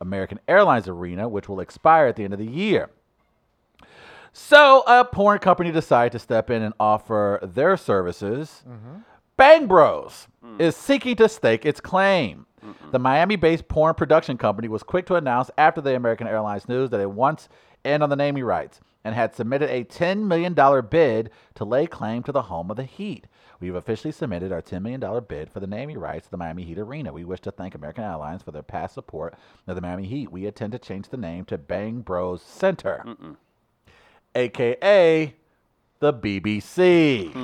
[0.00, 2.90] American Airlines Arena, which will expire at the end of the year.
[4.38, 8.64] So a porn company decided to step in and offer their services.
[8.68, 8.98] Mm-hmm.
[9.38, 10.60] Bang Bros hmm.
[10.60, 12.46] is seeking to stake its claim.
[12.90, 17.00] The Miami-based porn production company was quick to announce after the American Airlines news that
[17.00, 17.48] it wants
[17.82, 20.54] in on the naming rights and had submitted a $10 million
[20.90, 23.26] bid to lay claim to the home of the Heat.
[23.58, 26.78] We've officially submitted our $10 million bid for the naming rights to the Miami Heat
[26.78, 27.12] Arena.
[27.12, 29.34] We wish to thank American Airlines for their past support
[29.66, 30.30] of the Miami Heat.
[30.30, 33.02] We intend to change the name to Bang Bros Center
[34.36, 35.34] aka
[35.98, 37.34] the BBC.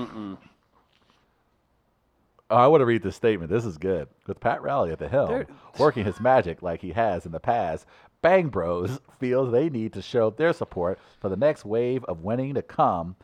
[2.51, 3.51] Oh, I want to read this statement.
[3.51, 4.09] This is good.
[4.27, 5.47] With Pat Riley at the helm,
[5.79, 7.87] working his magic like he has in the past,
[8.21, 12.55] Bang Bros feels they need to show their support for the next wave of winning
[12.55, 13.17] to come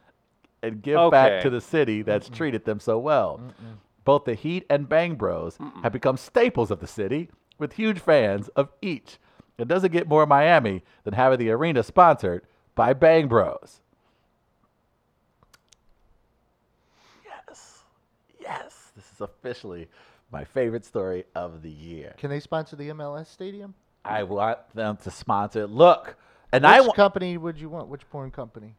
[0.63, 3.41] and give back to the city that's treated them so well.
[4.05, 8.49] Both the Heat and Bang Bros have become staples of the city with huge fans
[8.57, 9.19] of each.
[9.59, 12.45] It doesn't get more Miami than having the arena sponsored
[12.79, 13.81] by Bang Bros.
[17.25, 17.83] Yes.
[18.41, 19.89] yes, this is officially
[20.31, 22.15] my favorite story of the year.
[22.19, 23.75] Can they sponsor the MLS stadium?
[24.05, 25.63] I want them to sponsor.
[25.63, 25.71] it.
[25.71, 26.17] Look,
[26.53, 27.89] and Which I want which company would you want?
[27.89, 28.77] Which porn company?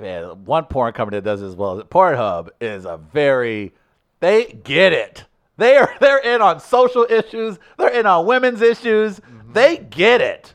[0.00, 3.74] man, one porn company that does it as well as Pornhub is a very
[4.20, 5.26] they get it.
[5.58, 7.58] They are they're in on social issues.
[7.76, 9.20] They're in on women's issues.
[9.20, 9.52] Mm-hmm.
[9.52, 10.54] They get it.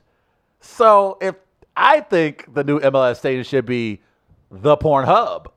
[0.66, 1.36] So if
[1.76, 4.02] I think the new MLS stadium should be
[4.52, 5.48] the Pornhub.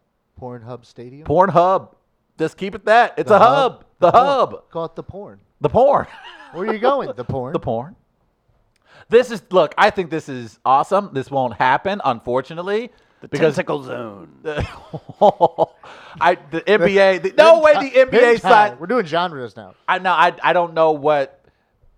[0.40, 1.26] Pornhub Stadium.
[1.26, 1.94] Pornhub.
[2.38, 3.14] Just keep it that.
[3.16, 3.84] It's The a hub.
[3.98, 4.24] The porn.
[4.24, 4.70] hub.
[4.70, 5.40] Call it the porn.
[5.60, 6.06] The porn.
[6.52, 7.10] Where are you going?
[7.16, 7.52] The porn.
[7.52, 7.96] the porn.
[9.08, 9.74] This is look.
[9.78, 11.10] I think this is awesome.
[11.12, 12.90] This won't happen, unfortunately,
[13.22, 14.28] The because tentacle zone.
[16.20, 17.22] I the NBA.
[17.22, 18.40] The, no way the NBA Hentai.
[18.40, 18.80] side.
[18.80, 19.74] We're doing genres now.
[19.88, 20.12] I know.
[20.12, 21.44] I I don't know what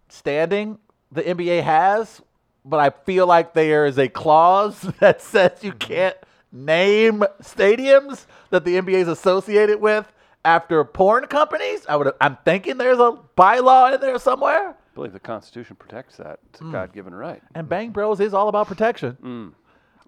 [0.09, 0.79] standing
[1.13, 2.23] the NBA has,
[2.65, 6.17] but I feel like there is a clause that says you can't
[6.53, 10.11] name stadiums that the NBA is associated with
[10.45, 11.85] after porn companies.
[11.89, 12.13] I would.
[12.21, 14.71] I'm thinking there's a bylaw in there somewhere.
[14.71, 16.41] I believe the Constitution protects that.
[16.51, 16.73] It's a Hmm.
[16.73, 17.43] God-given right.
[17.55, 19.55] And Bang Bros is all about protection.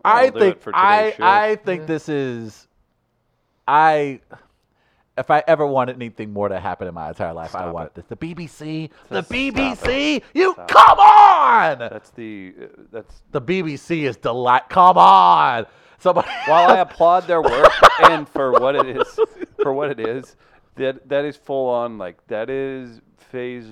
[0.05, 1.25] I'll I do think it I today's show.
[1.25, 2.67] I think this is
[3.69, 4.21] I
[5.19, 8.05] if I ever wanted anything more to happen in my entire life, I want this.
[8.07, 11.79] The BBC, the Just stop BBC, you Stop come on.
[11.79, 14.69] That's the uh, that's The BBC is delight.
[14.69, 15.67] Come on,
[15.99, 16.29] somebody.
[16.47, 17.73] while I applaud their work
[18.05, 19.19] and for what it is,
[19.63, 20.37] for what it is,
[20.77, 23.01] that that is full on like that is
[23.31, 23.67] phase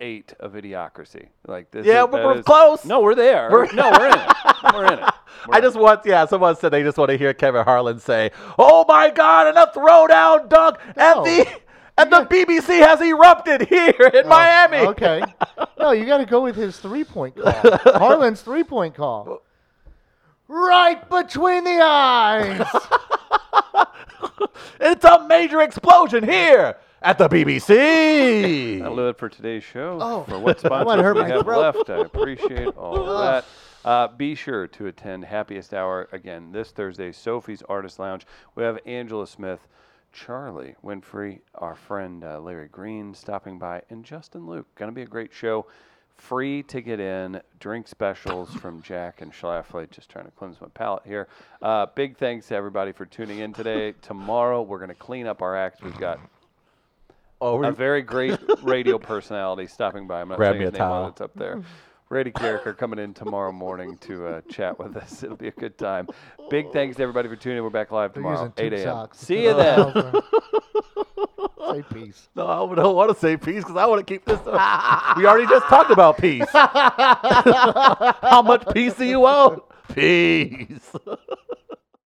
[0.00, 1.28] eight of idiocracy.
[1.46, 1.86] Like this.
[1.86, 2.84] Yeah, is, that we're is- close.
[2.84, 3.48] No, we're there.
[3.50, 4.32] We're- no, we're in it.
[4.74, 5.13] We're in it.
[5.48, 6.26] We're I just want, yeah.
[6.26, 9.66] Someone said they just want to hear Kevin Harlan say, "Oh my God!" and a
[9.74, 11.24] throwdown dunk, and No.
[11.24, 11.46] the
[11.96, 14.78] and the BBC has erupted here in oh, Miami.
[14.78, 15.22] Oh, Okay.
[15.78, 17.52] No, you got to go with his three point call.
[17.84, 19.42] Harlan's three point call.
[20.48, 22.66] Right between the eyes.
[24.80, 28.80] It's a major explosion here at the BBC.
[28.80, 29.98] That'll do it for today's show.
[30.00, 30.24] Oh.
[30.24, 33.44] For what might sponsors we have left, I appreciate all of that.
[33.84, 38.26] Uh, be sure to attend Happiest Hour again this Thursday, Sophie's Artist Lounge.
[38.54, 39.68] We have Angela Smith,
[40.10, 44.66] Charlie Winfrey, our friend uh, Larry Green stopping by, and Justin Luke.
[44.76, 45.66] Going to be a great show.
[46.16, 47.42] Free to get in.
[47.60, 49.90] Drink specials from Jack and Schlafly.
[49.90, 51.28] Just trying to cleanse my palate here.
[51.60, 53.92] Uh, big thanks to everybody for tuning in today.
[54.00, 55.82] Tomorrow we're going to clean up our act.
[55.82, 56.20] We've got
[57.40, 60.22] oh, a very great radio personality stopping by.
[60.22, 61.62] I'm not Grab saying me his a name while it's up there.
[62.14, 65.24] Brady Karraker coming in tomorrow morning to uh, chat with us.
[65.24, 66.06] It'll be a good time.
[66.48, 67.64] Big thanks to everybody for tuning in.
[67.64, 69.08] We're back live They're tomorrow, using 8 a.m.
[69.14, 69.92] See you then.
[71.72, 72.28] Say peace.
[72.36, 74.38] no, I don't want to say peace because I want to keep this.
[74.46, 76.48] we already just talked about peace.
[76.52, 79.64] How much peace do you want?
[79.92, 80.92] Peace.